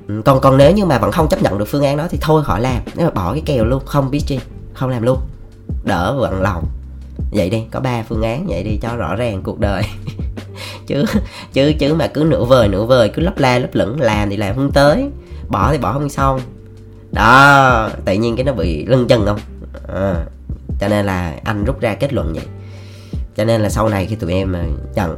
Ừ, 0.08 0.22
còn 0.26 0.42
còn 0.42 0.58
nếu 0.58 0.72
như 0.72 0.86
mà 0.86 1.00
vẫn 1.00 1.12
không 1.12 1.28
chấp 1.30 1.42
nhận 1.42 1.58
được 1.58 1.66
phương 1.66 1.84
án 1.84 1.98
đó 1.98 2.08
thì 2.10 2.18
thôi, 2.22 2.44
khỏi 2.44 2.62
làm. 2.62 2.82
Nếu 2.96 3.06
mà 3.06 3.12
bỏ 3.12 3.34
cái 3.34 3.42
kèo 3.46 3.66
luôn, 3.66 3.86
không 3.86 4.12
biết 4.12 4.22
chi, 4.26 4.40
không 4.74 4.90
làm 4.90 5.04
luôn. 5.04 5.20
Đỡ 5.84 6.18
vận 6.20 6.42
lòng 6.42 6.66
vậy 7.36 7.50
đi 7.50 7.64
có 7.72 7.80
ba 7.80 8.04
phương 8.04 8.22
án 8.22 8.48
vậy 8.48 8.64
đi 8.64 8.78
cho 8.82 8.96
rõ 8.96 9.16
ràng 9.16 9.42
cuộc 9.44 9.60
đời. 9.60 9.84
Chứ 10.88 11.06
chứ 11.54 11.74
chứ 11.80 11.94
mà 11.94 12.08
cứ 12.08 12.24
nửa 12.24 12.44
vời 12.44 12.68
nửa 12.68 12.86
vời 12.86 13.10
cứ 13.10 13.22
lấp 13.22 13.38
la 13.38 13.60
lấp 13.60 13.70
lửng 13.74 14.02
làm 14.02 14.30
thì 14.30 14.38
làm 14.38 14.56
không 14.56 14.72
tới. 14.72 15.06
Bỏ 15.50 15.72
thì 15.72 15.78
bỏ 15.78 15.94
không 15.94 16.10
xong. 16.10 16.40
Đó 17.12 17.90
tự 18.06 18.14
nhiên 18.14 18.36
cái 18.36 18.44
nó 18.44 18.54
bị 18.54 18.86
lưng 18.86 19.08
chân 19.08 19.26
không? 19.26 19.40
À, 19.88 20.26
cho 20.80 20.88
nên 20.88 21.06
là 21.06 21.36
anh 21.44 21.64
rút 21.66 21.80
ra 21.82 21.96
kết 21.96 22.14
luận 22.14 22.34
vậy. 22.34 22.46
Cho 23.36 23.46
nên 23.46 23.62
là 23.62 23.70
sau 23.70 23.90
này 23.90 24.06
khi 24.06 24.16
tụi 24.16 24.34
em 24.34 24.52
mà 24.52 24.66
chẳng 24.96 25.16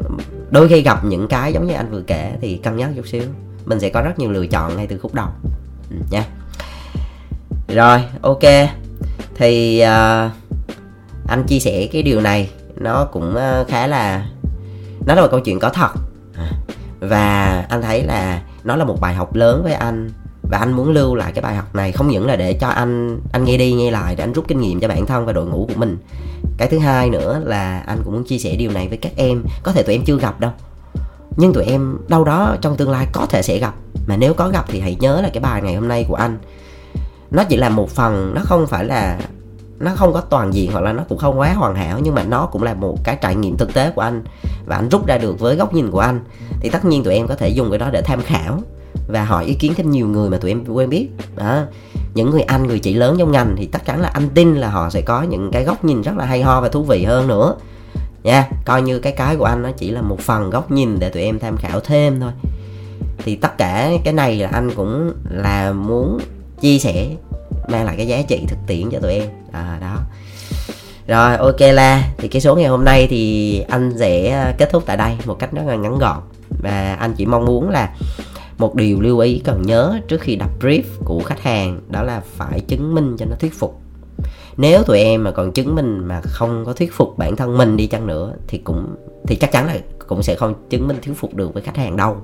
đôi 0.49 0.67
khi 0.67 0.81
gặp 0.81 1.05
những 1.05 1.27
cái 1.27 1.53
giống 1.53 1.67
như 1.67 1.73
anh 1.73 1.91
vừa 1.91 2.01
kể 2.01 2.33
thì 2.41 2.57
cân 2.57 2.77
nhắc 2.77 2.89
chút 2.95 3.07
xíu. 3.07 3.23
Mình 3.65 3.79
sẽ 3.79 3.89
có 3.89 4.01
rất 4.01 4.19
nhiều 4.19 4.31
lựa 4.31 4.47
chọn 4.47 4.77
ngay 4.77 4.87
từ 4.87 4.97
khúc 4.97 5.13
đầu. 5.13 5.27
Ừ, 5.89 5.95
nha. 6.11 6.25
Rồi 7.67 8.03
ok. 8.21 8.43
Thì 9.35 9.83
uh, 9.83 10.31
anh 11.27 11.43
chia 11.43 11.59
sẻ 11.59 11.87
cái 11.91 12.03
điều 12.03 12.21
này, 12.21 12.49
nó 12.75 13.05
cũng 13.05 13.35
ờ, 13.35 13.65
khá 13.67 13.87
là, 13.87 14.25
nó 15.05 15.15
là 15.15 15.21
một 15.21 15.27
câu 15.31 15.39
chuyện 15.39 15.59
có 15.59 15.69
thật. 15.69 15.91
À, 16.37 16.51
và 16.99 17.65
anh 17.69 17.81
thấy 17.81 18.03
là 18.03 18.41
nó 18.63 18.75
là 18.75 18.85
một 18.85 19.01
bài 19.01 19.15
học 19.15 19.35
lớn 19.35 19.63
với 19.63 19.73
anh 19.73 20.09
và 20.51 20.57
anh 20.57 20.71
muốn 20.71 20.91
lưu 20.91 21.15
lại 21.15 21.31
cái 21.31 21.41
bài 21.41 21.55
học 21.55 21.75
này, 21.75 21.91
không 21.91 22.07
những 22.07 22.27
là 22.27 22.35
để 22.35 22.53
cho 22.53 22.67
anh 22.67 23.19
anh 23.31 23.43
nghe 23.43 23.57
đi, 23.57 23.73
nghe 23.73 23.91
lại, 23.91 24.15
để 24.15 24.23
anh 24.23 24.33
rút 24.33 24.47
kinh 24.47 24.61
nghiệm 24.61 24.79
cho 24.79 24.87
bản 24.87 25.05
thân 25.05 25.25
và 25.25 25.33
đội 25.33 25.45
ngũ 25.45 25.65
của 25.65 25.79
mình. 25.79 25.97
Cái 26.57 26.67
thứ 26.67 26.79
hai 26.79 27.09
nữa 27.09 27.41
là 27.45 27.83
anh 27.87 28.01
cũng 28.03 28.13
muốn 28.13 28.23
chia 28.23 28.37
sẻ 28.37 28.55
điều 28.55 28.71
này 28.71 28.87
với 28.87 28.97
các 28.97 29.11
em. 29.15 29.43
Có 29.63 29.71
thể 29.71 29.83
tụi 29.83 29.95
em 29.95 30.03
chưa 30.05 30.17
gặp 30.17 30.39
đâu, 30.39 30.51
nhưng 31.37 31.53
tụi 31.53 31.63
em 31.63 31.97
đâu 32.07 32.23
đó 32.23 32.55
trong 32.61 32.77
tương 32.77 32.91
lai 32.91 33.07
có 33.13 33.25
thể 33.25 33.41
sẽ 33.41 33.57
gặp. 33.57 33.73
Mà 34.07 34.17
nếu 34.17 34.33
có 34.33 34.49
gặp 34.49 34.65
thì 34.67 34.79
hãy 34.79 34.97
nhớ 34.99 35.21
là 35.21 35.29
cái 35.33 35.41
bài 35.41 35.61
ngày 35.61 35.75
hôm 35.75 35.87
nay 35.87 36.05
của 36.07 36.15
anh. 36.15 36.39
Nó 37.31 37.43
chỉ 37.43 37.57
là 37.57 37.69
một 37.69 37.89
phần, 37.89 38.31
nó 38.35 38.41
không 38.45 38.67
phải 38.67 38.85
là 38.85 39.19
nó 39.79 39.91
không 39.95 40.13
có 40.13 40.21
toàn 40.21 40.53
diện, 40.53 40.71
hoặc 40.71 40.81
là 40.81 40.93
nó 40.93 41.03
cũng 41.09 41.17
không 41.17 41.39
quá 41.39 41.53
hoàn 41.53 41.75
hảo, 41.75 41.99
nhưng 42.03 42.15
mà 42.15 42.23
nó 42.23 42.45
cũng 42.45 42.63
là 42.63 42.73
một 42.73 42.97
cái 43.03 43.17
trải 43.21 43.35
nghiệm 43.35 43.57
thực 43.57 43.73
tế 43.73 43.91
của 43.91 44.01
anh 44.01 44.23
và 44.65 44.75
anh 44.75 44.89
rút 44.89 45.07
ra 45.07 45.17
được 45.17 45.39
với 45.39 45.55
góc 45.55 45.73
nhìn 45.73 45.91
của 45.91 45.99
anh. 45.99 46.19
Thì 46.59 46.69
tất 46.69 46.85
nhiên 46.85 47.03
tụi 47.03 47.13
em 47.13 47.27
có 47.27 47.35
thể 47.35 47.49
dùng 47.49 47.69
cái 47.69 47.79
đó 47.79 47.89
để 47.91 48.01
tham 48.01 48.21
khảo 48.21 48.59
và 49.07 49.23
hỏi 49.23 49.45
ý 49.45 49.53
kiến 49.53 49.73
thêm 49.77 49.91
nhiều 49.91 50.07
người 50.07 50.29
mà 50.29 50.37
tụi 50.37 50.51
em 50.51 50.63
quen 50.65 50.89
biết. 50.89 51.09
Đó. 51.35 51.61
Những 52.13 52.29
người 52.29 52.41
anh, 52.41 52.67
người 52.67 52.79
chị 52.79 52.93
lớn 52.93 53.15
trong 53.19 53.31
ngành 53.31 53.55
thì 53.57 53.65
chắc 53.65 53.85
chắn 53.85 54.01
là 54.01 54.09
anh 54.13 54.29
tin 54.29 54.55
là 54.55 54.69
họ 54.69 54.89
sẽ 54.89 55.01
có 55.01 55.21
những 55.21 55.51
cái 55.51 55.63
góc 55.63 55.85
nhìn 55.85 56.01
rất 56.01 56.17
là 56.17 56.25
hay 56.25 56.41
ho 56.41 56.61
và 56.61 56.69
thú 56.69 56.83
vị 56.83 57.03
hơn 57.03 57.27
nữa. 57.27 57.55
Nha, 58.23 58.49
coi 58.65 58.81
như 58.81 58.99
cái 58.99 59.13
cái 59.13 59.35
của 59.35 59.45
anh 59.45 59.61
nó 59.61 59.71
chỉ 59.77 59.91
là 59.91 60.01
một 60.01 60.19
phần 60.19 60.49
góc 60.49 60.71
nhìn 60.71 60.99
để 60.99 61.09
tụi 61.09 61.23
em 61.23 61.39
tham 61.39 61.57
khảo 61.57 61.79
thêm 61.79 62.19
thôi. 62.19 62.31
Thì 63.17 63.35
tất 63.35 63.57
cả 63.57 63.91
cái 64.03 64.13
này 64.13 64.35
là 64.35 64.49
anh 64.53 64.71
cũng 64.75 65.13
là 65.29 65.71
muốn 65.71 66.19
chia 66.61 66.79
sẻ 66.79 67.07
mang 67.67 67.85
lại 67.85 67.97
cái 67.97 68.07
giá 68.07 68.21
trị 68.27 68.45
thực 68.47 68.57
tiễn 68.67 68.89
cho 68.91 68.99
tụi 68.99 69.13
em. 69.13 69.29
À, 69.51 69.77
đó. 69.81 69.97
Rồi 71.07 71.37
ok 71.37 71.59
la. 71.59 72.09
Thì 72.17 72.27
cái 72.27 72.41
số 72.41 72.55
ngày 72.55 72.65
hôm 72.65 72.85
nay 72.85 73.07
thì 73.09 73.59
anh 73.69 73.93
sẽ 73.99 74.29
à, 74.29 74.53
kết 74.57 74.69
thúc 74.71 74.83
tại 74.85 74.97
đây 74.97 75.17
một 75.25 75.39
cách 75.39 75.51
rất 75.51 75.61
là 75.65 75.75
ngắn 75.75 75.97
gọn. 75.99 76.17
Và 76.49 76.95
anh 76.99 77.13
chỉ 77.17 77.25
mong 77.25 77.45
muốn 77.45 77.69
là 77.69 77.95
một 78.57 78.75
điều 78.75 79.01
lưu 79.01 79.19
ý 79.19 79.41
cần 79.43 79.61
nhớ 79.61 79.99
trước 80.07 80.21
khi 80.21 80.35
đọc 80.35 80.59
brief 80.59 80.83
của 81.05 81.21
khách 81.25 81.41
hàng 81.41 81.81
đó 81.89 82.03
là 82.03 82.21
phải 82.35 82.59
chứng 82.59 82.95
minh 82.95 83.15
cho 83.19 83.25
nó 83.25 83.35
thuyết 83.39 83.53
phục. 83.59 83.81
Nếu 84.57 84.83
tụi 84.83 84.99
em 84.99 85.23
mà 85.23 85.31
còn 85.31 85.51
chứng 85.51 85.75
minh 85.75 86.07
mà 86.07 86.21
không 86.23 86.65
có 86.65 86.73
thuyết 86.73 86.93
phục 86.93 87.17
bản 87.17 87.35
thân 87.35 87.57
mình 87.57 87.77
đi 87.77 87.87
chăng 87.87 88.07
nữa 88.07 88.33
thì 88.47 88.57
cũng 88.57 88.95
thì 89.27 89.35
chắc 89.35 89.51
chắn 89.51 89.67
là 89.67 89.77
cũng 90.07 90.23
sẽ 90.23 90.35
không 90.35 90.53
chứng 90.69 90.87
minh 90.87 90.97
thuyết 91.01 91.13
phục 91.17 91.35
được 91.35 91.53
với 91.53 91.63
khách 91.63 91.77
hàng 91.77 91.97
đâu. 91.97 92.17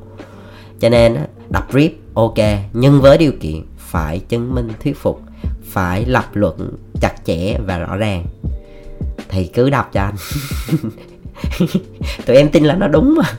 Cho 0.80 0.90
nên 0.90 1.18
đọc 1.50 1.72
brief 1.72 1.90
ok. 2.14 2.38
Nhưng 2.74 3.02
với 3.02 3.18
điều 3.18 3.32
kiện 3.40 3.62
phải 3.78 4.20
chứng 4.20 4.56
minh 4.56 4.70
thuyết 4.84 4.98
phục 4.98 5.22
phải 5.74 6.06
lập 6.06 6.26
luận 6.34 6.78
chặt 7.02 7.14
chẽ 7.26 7.58
và 7.66 7.78
rõ 7.80 7.96
ràng. 7.96 8.26
Thì 9.30 9.46
cứ 9.46 9.70
đọc 9.70 9.90
cho 9.94 10.02
anh. 10.02 10.16
Tụi 12.26 12.38
em 12.38 12.50
tin 12.50 12.64
là 12.64 12.76
nó 12.76 12.88
đúng 12.88 13.16
mà. 13.18 13.30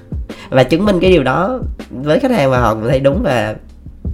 Và 0.50 0.64
chứng 0.64 0.84
minh 0.84 1.00
cái 1.00 1.10
điều 1.10 1.22
đó 1.22 1.60
với 1.90 2.20
khách 2.20 2.30
hàng 2.30 2.50
mà 2.50 2.60
họ 2.60 2.76
thấy 2.88 3.00
đúng 3.00 3.22
và 3.22 3.54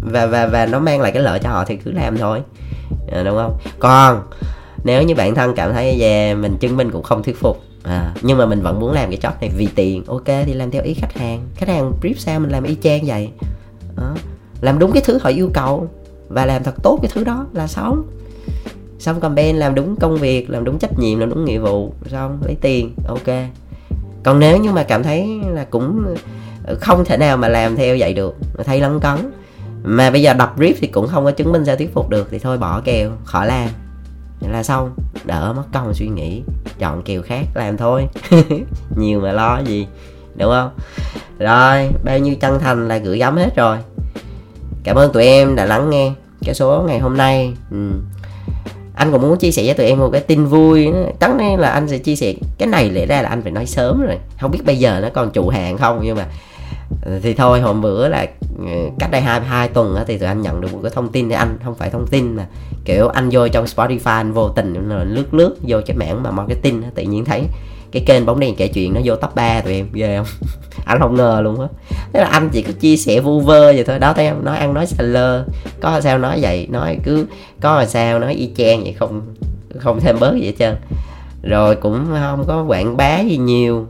và 0.02 0.26
và 0.26 0.46
và 0.46 0.66
nó 0.66 0.78
mang 0.78 1.00
lại 1.00 1.12
cái 1.12 1.22
lợi 1.22 1.38
cho 1.38 1.48
họ 1.48 1.64
thì 1.64 1.76
cứ 1.76 1.92
làm 1.92 2.18
thôi. 2.18 2.42
À, 3.12 3.22
đúng 3.22 3.36
không? 3.36 3.58
Còn 3.78 4.22
nếu 4.84 5.02
như 5.02 5.14
bản 5.14 5.34
thân 5.34 5.54
cảm 5.56 5.72
thấy 5.72 5.96
về 6.00 6.34
mình 6.34 6.56
chứng 6.60 6.76
minh 6.76 6.90
cũng 6.90 7.02
không 7.02 7.22
thuyết 7.22 7.40
phục. 7.40 7.62
À, 7.82 8.14
nhưng 8.22 8.38
mà 8.38 8.46
mình 8.46 8.62
vẫn 8.62 8.80
muốn 8.80 8.92
làm 8.92 9.10
cái 9.10 9.18
job 9.18 9.32
này 9.40 9.50
vì 9.56 9.68
tiền. 9.74 10.04
Ok 10.06 10.26
thì 10.26 10.54
làm 10.54 10.70
theo 10.70 10.82
ý 10.82 10.94
khách 10.94 11.12
hàng. 11.12 11.40
Khách 11.54 11.68
hàng 11.68 11.92
brief 12.02 12.14
sao 12.16 12.40
mình 12.40 12.50
làm 12.50 12.64
y 12.64 12.76
chang 12.82 13.00
vậy? 13.06 13.28
À, 13.96 14.10
làm 14.60 14.78
đúng 14.78 14.92
cái 14.92 15.02
thứ 15.06 15.18
họ 15.22 15.30
yêu 15.30 15.50
cầu 15.54 15.88
và 16.30 16.46
làm 16.46 16.62
thật 16.62 16.75
tốt 16.82 16.99
cái 17.02 17.10
thứ 17.14 17.25
đó 17.25 17.46
là 17.52 17.66
xong. 17.66 18.02
Xong 18.99 19.20
campaign 19.20 19.56
làm 19.56 19.75
đúng 19.75 19.96
công 19.96 20.16
việc, 20.16 20.50
làm 20.50 20.64
đúng 20.64 20.78
trách 20.78 20.99
nhiệm, 20.99 21.18
làm 21.18 21.30
đúng 21.30 21.44
nghĩa 21.44 21.58
vụ, 21.58 21.92
xong, 22.10 22.38
lấy 22.44 22.56
tiền, 22.60 22.94
ok. 23.08 23.37
Còn 24.22 24.38
nếu 24.38 24.58
như 24.58 24.72
mà 24.72 24.82
cảm 24.82 25.02
thấy 25.02 25.40
là 25.50 25.64
cũng 25.70 26.14
ờ, 26.64 26.76
không 26.80 27.04
thể 27.04 27.16
nào 27.16 27.37
mà 27.37 27.49
làm 27.49 27.76
theo 27.76 27.96
vậy 27.99 28.14
được 28.14 28.37
thấy 28.64 28.80
lấn 28.80 29.00
cấn, 29.00 29.16
mà 29.82 30.10
bây 30.10 30.22
giờ 30.22 30.34
đọc 30.34 30.58
brief 30.58 30.75
thì 30.78 30.87
cũng 30.87 31.08
không 31.08 31.25
có 31.25 31.30
chứng 31.30 31.52
minh 31.52 31.64
ra 31.64 31.76
thuyết 31.76 31.94
phục 31.94 32.08
được 32.08 32.28
thì 32.30 32.38
thôi 32.38 32.58
bỏ 32.58 32.80
kèo, 32.84 33.10
khỏi 33.25 33.46
làm. 33.46 33.68
Là 34.49 34.62
xong, 34.62 34.90
đỡ 35.25 35.52
mất 35.56 35.64
công 35.72 35.94
suy 35.94 36.08
nghĩ, 36.08 36.42
chọn 36.78 37.02
kèo 37.02 37.22
khác 37.22 37.44
làm 37.54 37.76
thôi. 37.76 38.08
Nhiều 38.96 39.20
mà 39.20 39.32
lo 39.32 39.58
gì, 39.58 39.87
đúng 40.37 40.50
không? 40.50 40.70
Rồi, 41.38 41.88
bao 42.04 42.18
nhiêu 42.18 42.34
chân 42.40 42.58
thành 42.58 42.88
là 42.88 42.96
gửi 42.96 43.18
gắm 43.18 43.37
hết 43.37 43.56
rồi 43.56 43.78
cảm 44.84 44.96
ơn 44.96 45.12
tụi 45.12 45.26
em 45.26 45.56
đã 45.56 45.64
lắng 45.64 45.90
nghe 45.90 46.12
cái 46.44 46.54
số 46.54 46.82
ngày 46.87 46.99
hôm 46.99 47.16
nay. 47.16 47.52
Ừ. 47.70 47.92
anh 48.94 49.12
cũng 49.12 49.22
muốn 49.22 49.38
chia 49.38 49.50
sẻ 49.50 49.62
với 49.64 49.75
tụi 49.75 49.87
em 49.87 49.99
một 49.99 50.10
cái 50.12 50.20
tin 50.20 50.44
vui 50.44 50.88
tất 51.18 51.30
nhiên 51.38 51.58
là 51.58 51.70
anh 51.70 51.88
sẽ 51.88 51.99
chia 51.99 52.16
sẻ 52.16 52.34
cái 52.58 52.68
này, 52.68 52.90
lẽ 52.90 53.06
ra 53.06 53.22
là 53.22 53.28
anh 53.28 53.42
phải 53.42 53.52
nói 53.52 53.66
sớm 53.66 54.00
rồi. 54.06 54.18
Không 54.40 54.50
biết 54.50 54.60
bây 54.64 54.78
giờ 54.78 55.00
nó 55.02 55.08
còn 55.14 55.30
trụ 55.30 55.49
hàng 55.49 55.78
không, 55.78 56.00
nhưng 56.02 56.16
mà 56.16 56.26
ờ, 57.02 57.20
thì 57.22 57.34
thôi, 57.34 57.60
hôm 57.60 57.80
bữa 57.80 58.08
là 58.08 58.26
ờ, 58.58 58.72
cách 58.99 59.10
đây 59.10 59.20
hai 59.20 59.40
hai 59.40 59.68
tuần 59.68 59.96
thì 60.06 60.18
tụi 60.18 60.28
anh 60.28 60.42
nhận 60.42 60.60
được 60.60 60.72
một 60.72 60.78
cái 60.82 60.92
thông 60.94 61.08
tin 61.08 61.28
thì 61.28 61.34
anh, 61.34 61.58
không 61.64 61.75
phải 61.75 61.90
thông 61.90 62.06
tin 62.06 62.37
mà, 62.37 62.46
kiểu, 62.84 63.08
anh 63.08 63.28
vô 63.32 63.49
trong 63.49 63.64
Spotify 63.64 64.16
anh 64.16 64.32
vô 64.32 64.49
tình 64.49 64.88
lướt 65.14 65.34
lướt 65.34 65.56
vô 65.62 65.80
cái 65.87 65.96
mảng 65.96 66.22
mà 66.22 66.30
marketing 66.30 66.82
tự 66.94 67.02
nhiên 67.02 67.25
thấy 67.25 67.42
cái 67.92 68.02
kênh 68.06 68.26
bóng 68.26 68.40
đèn 68.40 68.56
kể 68.56 68.68
chuyện 68.68 68.94
nó 68.94 69.00
vô 69.04 69.16
top 69.16 69.34
3 69.34 69.60
tụi 69.60 69.72
em, 69.72 69.88
ghê 69.92 70.16
không? 70.16 70.26
Anh 70.84 70.99
không 70.99 71.14
ngờ 71.14 71.40
luôn 71.44 71.60
á 71.60 71.66
thế 72.12 72.20
là 72.20 72.26
anh 72.26 72.48
chỉ 72.52 72.62
có 72.62 72.72
chia 72.80 72.96
sẻ 72.96 73.20
vu 73.20 73.40
vơ 73.40 73.64
vậy 73.64 73.84
thôi. 73.84 73.98
Đó 73.98 74.12
thấy 74.12 74.28
không 74.28 74.44
nói 74.44 74.58
ăn 74.58 74.74
nói 74.74 74.86
xà 74.86 75.02
lơ. 75.02 75.44
Có 75.80 76.00
sao 76.00 76.18
nói 76.18 76.38
vậy? 76.42 76.66
Nói 76.70 76.98
cứ 77.04 77.26
có 77.60 77.78
là 77.78 77.86
sao 77.86 78.18
nói 78.18 78.34
y 78.34 78.50
chang 78.56 78.82
vậy? 78.82 78.92
Không 78.99 79.23
không 79.78 80.00
thêm 80.00 80.16
bớt 80.20 80.34
gì 80.34 80.46
hết 80.46 80.54
trơn. 80.58 80.76
Rồi 81.42 81.76
cũng 81.76 82.06
không 82.20 82.44
có 82.46 82.64
quảng 82.68 82.96
bá 82.96 83.20
gì 83.20 83.36
nhiều. 83.36 83.86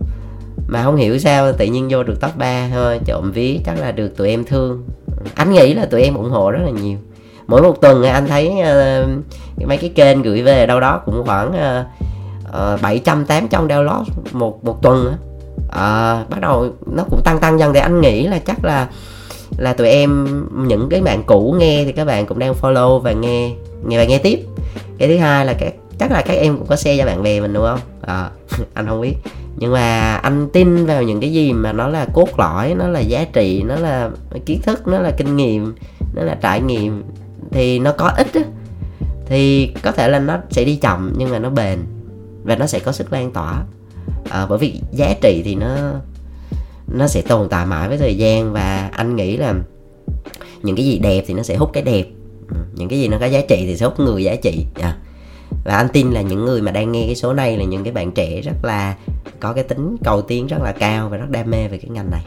Mà 0.69 0.83
không 0.83 0.97
hiểu 0.97 1.19
sao 1.19 1.53
tự 1.53 1.67
nhiên 1.67 1.89
vô 1.91 2.03
được 2.03 2.21
top 2.21 2.37
3 2.37 2.69
thôi. 2.73 3.01
Trộm 3.05 3.33
ví 3.33 3.61
chắc 3.65 3.79
là 3.79 3.93
được 3.93 4.17
tụi 4.17 4.29
em 4.29 4.45
thương. 4.45 4.85
Anh 5.35 5.53
nghĩ 5.53 5.75
là 5.75 5.87
tụi 5.87 6.03
em 6.03 6.15
ủng 6.15 6.31
hộ 6.31 6.51
rất 6.51 6.61
là 6.65 6.71
nhiều. 6.71 6.99
Mỗi 7.47 7.63
một 7.63 7.81
tuần 7.81 8.03
anh 8.03 8.27
thấy 8.27 8.53
uh, 9.59 9.67
mấy 9.67 9.77
cái 9.77 9.91
kênh 9.95 10.23
gửi 10.23 10.43
về 10.43 10.67
đâu 10.67 10.81
đó 10.81 11.01
cũng 11.05 11.23
khoảng 11.27 11.53
ờ, 11.53 11.85
ờ, 12.53 12.79
bảy 12.83 12.99
trăm 12.99 13.25
tám 13.25 13.49
trăm 13.49 13.69
download 13.69 14.05
một 14.33 14.65
một 14.65 14.83
tuần 14.83 15.15
à, 15.71 16.25
bắt 16.31 16.41
đầu 16.41 16.75
nó 16.87 17.05
cũng 17.11 17.21
tăng 17.25 17.39
tăng 17.39 17.59
dần. 17.59 17.75
Thì 17.75 17.81
anh 17.81 18.01
nghĩ 18.01 18.27
là 18.27 18.39
chắc 18.39 18.65
là 18.65 18.89
là 19.59 19.73
tụi 19.73 19.89
em 19.89 20.27
những 20.69 20.89
cái 20.91 21.01
bạn 21.01 21.23
cũ 21.27 21.55
nghe 21.59 21.85
thì 21.85 21.93
các 21.93 22.05
bạn 22.05 22.27
cũng 22.27 22.39
đang 22.39 22.55
follow 22.55 22.99
và 22.99 23.13
nghe 23.13 23.53
nghe 23.87 23.99
và 23.99 24.05
nghe 24.05 24.19
tiếp. 24.19 24.41
Cái 24.99 25.09
thứ 25.09 25.17
hai 25.17 25.47
là 25.47 25.53
các 25.53 25.75
chắc 25.99 26.11
là 26.11 26.23
các 26.23 26.33
em 26.35 26.57
cũng 26.57 26.67
có 26.67 26.77
share 26.77 26.99
cho 26.99 27.07
bạn 27.07 27.23
bè 27.23 27.41
mình 27.41 27.53
đúng 27.53 27.65
không? 27.65 27.81
À, 28.03 28.31
anh 28.75 28.87
không 28.87 29.01
biết. 29.01 29.15
Nhưng 29.57 29.73
mà 29.73 30.17
anh 30.17 30.49
tin 30.53 30.87
vào 30.87 31.03
những 31.03 31.21
cái 31.21 31.33
gì 31.33 31.53
mà 31.53 31.73
nó 31.73 31.89
là 31.89 32.07
cốt 32.13 32.39
lõi 32.39 32.75
nó 32.75 32.89
là 32.89 33.01
giá 33.01 33.25
trị 33.33 33.63
nó 33.63 33.77
là 33.77 34.11
kiến 34.47 34.61
thức 34.63 34.89
nó 34.89 34.99
là 34.99 35.11
kinh 35.11 35.37
nghiệm 35.37 35.75
nó 36.15 36.23
là 36.23 36.39
trải 36.41 36.61
nghiệm 36.61 37.03
thì 37.51 37.79
nó 37.79 37.93
có 37.93 38.13
ích 38.17 38.35
á. 38.35 38.41
Thì 39.27 39.73
có 39.83 39.93
thể 39.93 40.09
là 40.09 40.19
nó 40.19 40.39
sẽ 40.51 40.65
đi 40.65 40.77
chậm 40.77 41.13
nhưng 41.17 41.31
mà 41.31 41.39
nó 41.39 41.51
bền 41.51 41.79
và 42.45 42.57
nó 42.57 42.67
sẽ 42.67 42.79
có 42.79 42.93
sức 42.93 43.13
lan 43.13 43.33
tỏa 43.33 43.63
à, 44.31 44.47
bởi 44.47 44.59
vì 44.59 44.81
giá 44.93 45.15
trị 45.21 45.43
thì 45.45 45.55
nó 45.55 45.93
nó 46.87 47.07
sẽ 47.07 47.23
tồn 47.23 47.49
tại 47.49 47.67
mãi 47.67 47.89
với 47.89 47.99
thời 47.99 48.17
gian 48.17 48.53
và 48.53 48.91
anh 48.93 49.17
nghĩ 49.17 49.37
là 49.37 49.55
những 50.63 50.77
cái 50.77 50.85
gì 50.85 50.99
đẹp 50.99 51.25
thì 51.27 51.35
nó 51.35 51.43
sẽ 51.43 51.57
hút 51.57 51.71
cái 51.73 51.83
đẹp. 51.83 52.05
Ừ, 52.49 52.57
những 52.75 52.89
cái 52.89 53.01
gì 53.01 53.09
nó 53.09 53.19
có 53.21 53.27
giá 53.27 53.41
trị 53.49 53.65
thì 53.67 53.77
sẽ 53.77 53.87
hút 53.87 54.01
người 54.01 54.25
giá 54.25 54.35
trị. 54.35 54.67
À. 54.75 54.97
và 55.65 55.77
anh 55.77 55.89
tin 55.93 56.11
là 56.11 56.21
những 56.21 56.45
người 56.45 56.63
mà 56.63 56.73
đang 56.73 56.93
nghe 56.93 57.07
cái 57.07 57.15
số 57.15 57.33
này 57.33 57.57
là 57.57 57.65
những 57.65 57.85
cái 57.85 57.93
bạn 57.93 58.13
trẻ 58.13 58.41
rất 58.41 58.65
là 58.65 58.97
có 59.41 59.53
cái 59.53 59.65
tính 59.65 59.97
cầu 60.05 60.23
tiến 60.23 60.47
rất 60.47 60.63
là 60.63 60.73
cao 60.73 61.09
và 61.09 61.17
rất 61.17 61.31
đam 61.31 61.51
mê 61.51 61.69
về 61.69 61.79
cái 61.79 61.91
ngành 61.91 62.11
này 62.11 62.23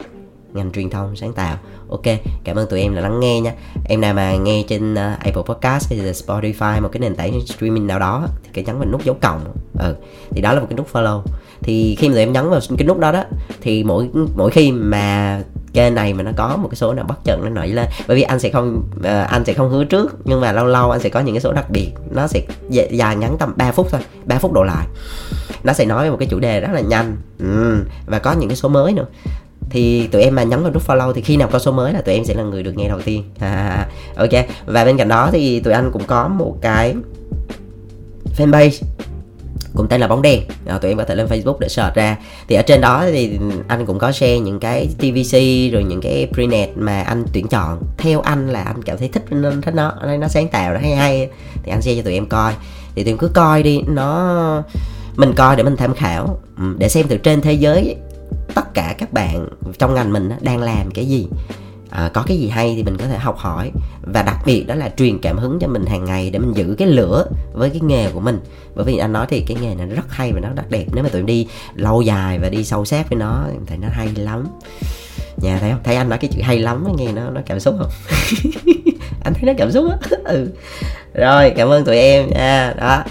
ngành 0.54 0.72
truyền 0.72 0.90
thông 0.90 1.16
sáng 1.16 1.32
tạo. 1.32 1.56
Ok 1.88 2.02
cảm 2.44 2.56
ơn 2.56 2.68
tụi 2.68 2.80
em 2.80 2.94
đã 2.94 3.00
lắng 3.00 3.20
nghe 3.20 3.40
nha. 3.40 3.52
Em 3.88 4.00
nào 4.00 4.14
mà 4.14 4.36
nghe 4.36 4.64
trên 4.68 4.92
uh, 4.92 4.98
Apple 4.98 5.42
Podcast 5.46 5.90
hay 5.90 5.98
là 5.98 6.12
Spotify 6.12 6.82
một 6.82 6.88
cái 6.92 7.00
nền 7.00 7.14
tảng 7.14 7.40
streaming 7.46 7.86
nào 7.86 7.98
đó 7.98 8.26
thì 8.44 8.50
cái 8.52 8.64
nhấn 8.64 8.78
vào 8.78 8.88
nút 8.88 9.04
dấu 9.04 9.16
cộng. 9.20 9.40
Ừ 9.78 9.94
thì 10.30 10.40
đó 10.40 10.52
là 10.52 10.60
một 10.60 10.66
cái 10.70 10.76
nút 10.76 10.88
follow. 10.92 11.22
Thì 11.62 11.96
khi 11.98 12.08
mà 12.08 12.14
tụi 12.14 12.22
em 12.22 12.32
nhấn 12.32 12.50
vào 12.50 12.60
cái 12.78 12.86
nút 12.86 12.98
đó 12.98 13.12
đó 13.12 13.24
thì 13.60 13.84
mỗi 13.84 14.10
mỗi 14.36 14.50
khi 14.50 14.72
mà 14.72 15.40
kênh 15.72 15.94
này 15.94 16.14
mà 16.14 16.22
nó 16.22 16.30
có 16.36 16.56
một 16.56 16.68
cái 16.70 16.76
số 16.76 16.94
nào 16.94 17.04
bất 17.08 17.24
chợt 17.24 17.38
nó 17.42 17.48
nổi 17.48 17.68
lên 17.68 17.86
bởi 18.08 18.16
vì 18.16 18.22
anh 18.22 18.38
sẽ 18.38 18.50
không 18.50 18.82
uh, 18.98 19.04
anh 19.04 19.44
sẽ 19.44 19.52
không 19.52 19.70
hứa 19.70 19.84
trước 19.84 20.16
nhưng 20.24 20.40
mà 20.40 20.52
lâu 20.52 20.66
lâu 20.66 20.90
anh 20.90 21.00
sẽ 21.00 21.08
có 21.08 21.20
những 21.20 21.34
cái 21.34 21.40
số 21.40 21.52
đặc 21.52 21.70
biệt 21.70 21.92
nó 22.10 22.26
sẽ 22.26 22.40
dài 22.90 23.16
ngắn 23.16 23.36
tầm 23.38 23.52
3 23.56 23.72
phút 23.72 23.88
thôi 23.90 24.00
3 24.24 24.38
phút 24.38 24.52
đổ 24.52 24.62
lại. 24.62 24.86
Nó 25.64 25.72
sẽ 25.72 25.84
nói 25.84 26.04
về 26.04 26.10
một 26.10 26.16
cái 26.20 26.28
chủ 26.30 26.38
đề 26.38 26.60
rất 26.60 26.68
là 26.72 26.80
nhanh. 26.80 27.16
Ừ, 27.38 27.84
và 28.06 28.18
có 28.18 28.32
những 28.32 28.48
cái 28.48 28.56
số 28.56 28.68
mới 28.68 28.92
nữa 28.92 29.06
thì 29.70 30.06
tụi 30.06 30.22
em 30.22 30.34
mà 30.34 30.42
nhấn 30.42 30.62
vào 30.62 30.72
nút 30.72 30.88
follow 30.88 31.12
thì 31.12 31.22
khi 31.22 31.36
nào 31.36 31.48
có 31.52 31.58
số 31.58 31.72
mới 31.72 31.92
là 31.92 32.00
tụi 32.00 32.14
em 32.14 32.24
sẽ 32.24 32.34
là 32.34 32.42
người 32.42 32.62
được 32.62 32.76
nghe 32.76 32.88
đầu 32.88 33.00
tiên. 33.00 33.22
À, 33.38 33.88
ok 34.16 34.30
và 34.66 34.84
bên 34.84 34.96
cạnh 34.96 35.08
đó 35.08 35.28
thì 35.32 35.60
tụi 35.60 35.74
anh 35.74 35.90
cũng 35.92 36.04
có 36.06 36.28
một 36.28 36.56
cái 36.60 36.94
fanpage 38.36 38.82
cũng 39.74 39.88
tên 39.88 40.00
là 40.00 40.08
bóng 40.08 40.22
đen 40.22 40.40
à, 40.66 40.78
tụi 40.78 40.90
em 40.90 40.98
có 40.98 41.04
thể 41.04 41.14
lên 41.14 41.26
facebook 41.26 41.58
để 41.58 41.68
search 41.68 41.94
ra. 41.94 42.16
Thì 42.48 42.56
ở 42.56 42.62
trên 42.62 42.80
đó 42.80 43.04
thì 43.12 43.38
anh 43.68 43.86
cũng 43.86 43.98
có 43.98 44.12
share 44.12 44.38
những 44.38 44.60
cái 44.60 44.88
tvc 44.98 45.32
rồi 45.72 45.84
những 45.84 46.00
cái 46.00 46.28
prenet 46.32 46.76
mà 46.76 47.02
anh 47.02 47.24
tuyển 47.32 47.48
chọn. 47.48 47.82
Theo 47.98 48.20
anh 48.20 48.50
là 48.50 48.62
anh 48.62 48.82
cảm 48.82 48.98
thấy 48.98 49.08
thích 49.08 49.24
nên 49.30 49.62
thích 49.62 49.74
nó 49.74 49.92
nó 50.20 50.28
sáng 50.28 50.48
tạo 50.48 50.74
nó 50.74 50.80
hay 50.80 50.96
hay. 50.96 51.28
Thì 51.62 51.72
anh 51.72 51.82
share 51.82 51.96
cho 51.96 52.02
tụi 52.02 52.14
em 52.14 52.26
coi. 52.26 52.52
Thì 52.94 53.04
tụi 53.04 53.12
em 53.12 53.18
cứ 53.18 53.28
coi 53.28 53.62
đi 53.62 53.82
nó 53.86 54.62
mình 55.16 55.32
coi 55.36 55.56
để 55.56 55.62
mình 55.62 55.76
tham 55.76 55.94
khảo 55.94 56.38
ừ, 56.58 56.64
để 56.78 56.88
xem 56.88 57.06
từ 57.08 57.16
trên 57.16 57.40
thế 57.40 57.52
giới 57.52 57.96
tất 58.54 58.74
cả 58.74 58.94
các 58.98 59.12
bạn 59.12 59.48
trong 59.78 59.94
ngành 59.94 60.12
mình 60.12 60.30
đang 60.40 60.58
làm 60.58 60.90
cái 60.90 61.06
gì. 61.06 61.26
À, 61.90 62.10
có 62.14 62.24
cái 62.26 62.36
gì 62.36 62.48
hay 62.48 62.74
thì 62.76 62.82
mình 62.82 62.96
có 62.96 63.06
thể 63.06 63.18
học 63.18 63.36
hỏi. 63.38 63.70
Và 64.02 64.22
đặc 64.22 64.36
biệt 64.46 64.64
đó 64.66 64.74
là 64.74 64.90
truyền 64.96 65.18
cảm 65.18 65.38
hứng 65.38 65.58
cho 65.60 65.68
mình 65.68 65.86
hàng 65.86 66.04
ngày 66.04 66.30
để 66.30 66.38
mình 66.38 66.52
giữ 66.56 66.74
cái 66.78 66.88
lửa 66.88 67.26
với 67.52 67.70
cái 67.70 67.80
nghề 67.80 68.10
của 68.10 68.20
mình. 68.20 68.38
Bởi 68.74 68.84
vì 68.84 68.98
anh 68.98 69.12
nói 69.12 69.26
thì 69.28 69.40
cái 69.40 69.56
nghề 69.60 69.74
này 69.74 69.86
rất 69.86 70.04
hay 70.08 70.32
và 70.32 70.40
nó 70.40 70.48
rất 70.56 70.70
đẹp 70.70 70.84
nếu 70.92 71.04
mà 71.04 71.08
tụi 71.08 71.20
em 71.20 71.26
đi 71.26 71.48
lâu 71.74 72.02
dài 72.02 72.38
và 72.38 72.48
đi 72.48 72.64
sâu 72.64 72.84
sát 72.84 73.10
với 73.10 73.18
nó 73.18 73.44
thì 73.66 73.76
nó 73.76 73.88
hay 73.92 74.08
lắm. 74.16 74.46
Nhà 75.36 75.58
thấy 75.60 75.70
không? 75.70 75.80
Thấy 75.84 75.96
anh 75.96 76.08
nói 76.08 76.18
cái 76.18 76.30
chữ 76.34 76.42
hay 76.42 76.58
lắm 76.58 76.84
nghe 76.96 77.12
nó 77.12 77.30
nó 77.30 77.40
cảm 77.46 77.60
xúc 77.60 77.74
không? 77.78 77.90
Anh 79.24 79.34
thấy 79.34 79.42
nó 79.42 79.52
cảm 79.58 79.72
xúc 79.72 79.84
á. 79.90 79.96
Ừ. 80.24 80.48
Rồi 81.14 81.52
cảm 81.56 81.68
ơn 81.68 81.84
tụi 81.84 81.96
em 81.96 82.30
nha. 82.30 82.74
Đó 82.76 83.04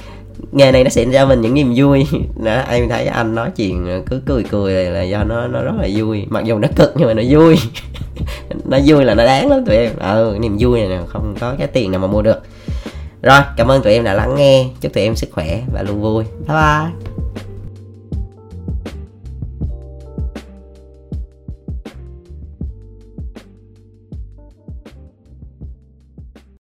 nghề 0.54 0.72
này 0.72 0.84
nó 0.84 0.90
sẽ 0.90 1.06
cho 1.14 1.26
mình 1.26 1.42
những 1.42 1.54
niềm 1.54 1.74
vui. 1.76 2.08
Đó, 2.44 2.62
em 2.70 2.90
thấy 2.90 3.06
anh 3.06 3.36
nói 3.36 3.52
chuyện 3.56 4.04
cứ 4.06 4.22
cười 4.26 4.44
cười 4.44 4.86
là 4.86 5.04
do 5.04 5.24
nó 5.24 5.48
nó 5.48 5.62
rất 5.62 5.74
là 5.82 5.88
vui. 5.96 6.26
Mặc 6.30 6.46
dù 6.46 6.60
nó 6.60 6.68
cực 6.76 6.94
nhưng 6.96 7.08
mà 7.08 7.14
nó 7.14 7.24
vui. 7.30 7.56
Nó 8.66 8.80
vui 8.86 9.06
là 9.06 9.14
nó 9.14 9.26
đáng 9.26 9.50
lắm 9.50 9.66
tụi 9.66 9.76
em. 9.76 9.92
Ừ 10.00 10.38
niềm 10.40 10.58
vui 10.60 10.82
này 10.82 11.00
không 11.08 11.36
có 11.40 11.56
cái 11.58 11.68
tiền 11.68 11.92
nào 11.92 12.02
mà 12.02 12.08
mua 12.08 12.22
được. 12.22 12.42
Rồi, 13.22 13.40
cảm 13.58 13.68
ơn 13.68 13.84
tụi 13.84 13.94
em 13.94 14.04
đã 14.04 14.14
lắng 14.14 14.36
nghe. 14.36 14.66
Chúc 14.82 14.94
tụi 14.94 15.04
em 15.04 15.16
sức 15.16 15.30
khỏe 15.32 15.62
và 15.74 15.84
luôn 15.84 16.02
vui. 16.02 16.24
Bye 16.48 16.58
bye. 16.58 17.13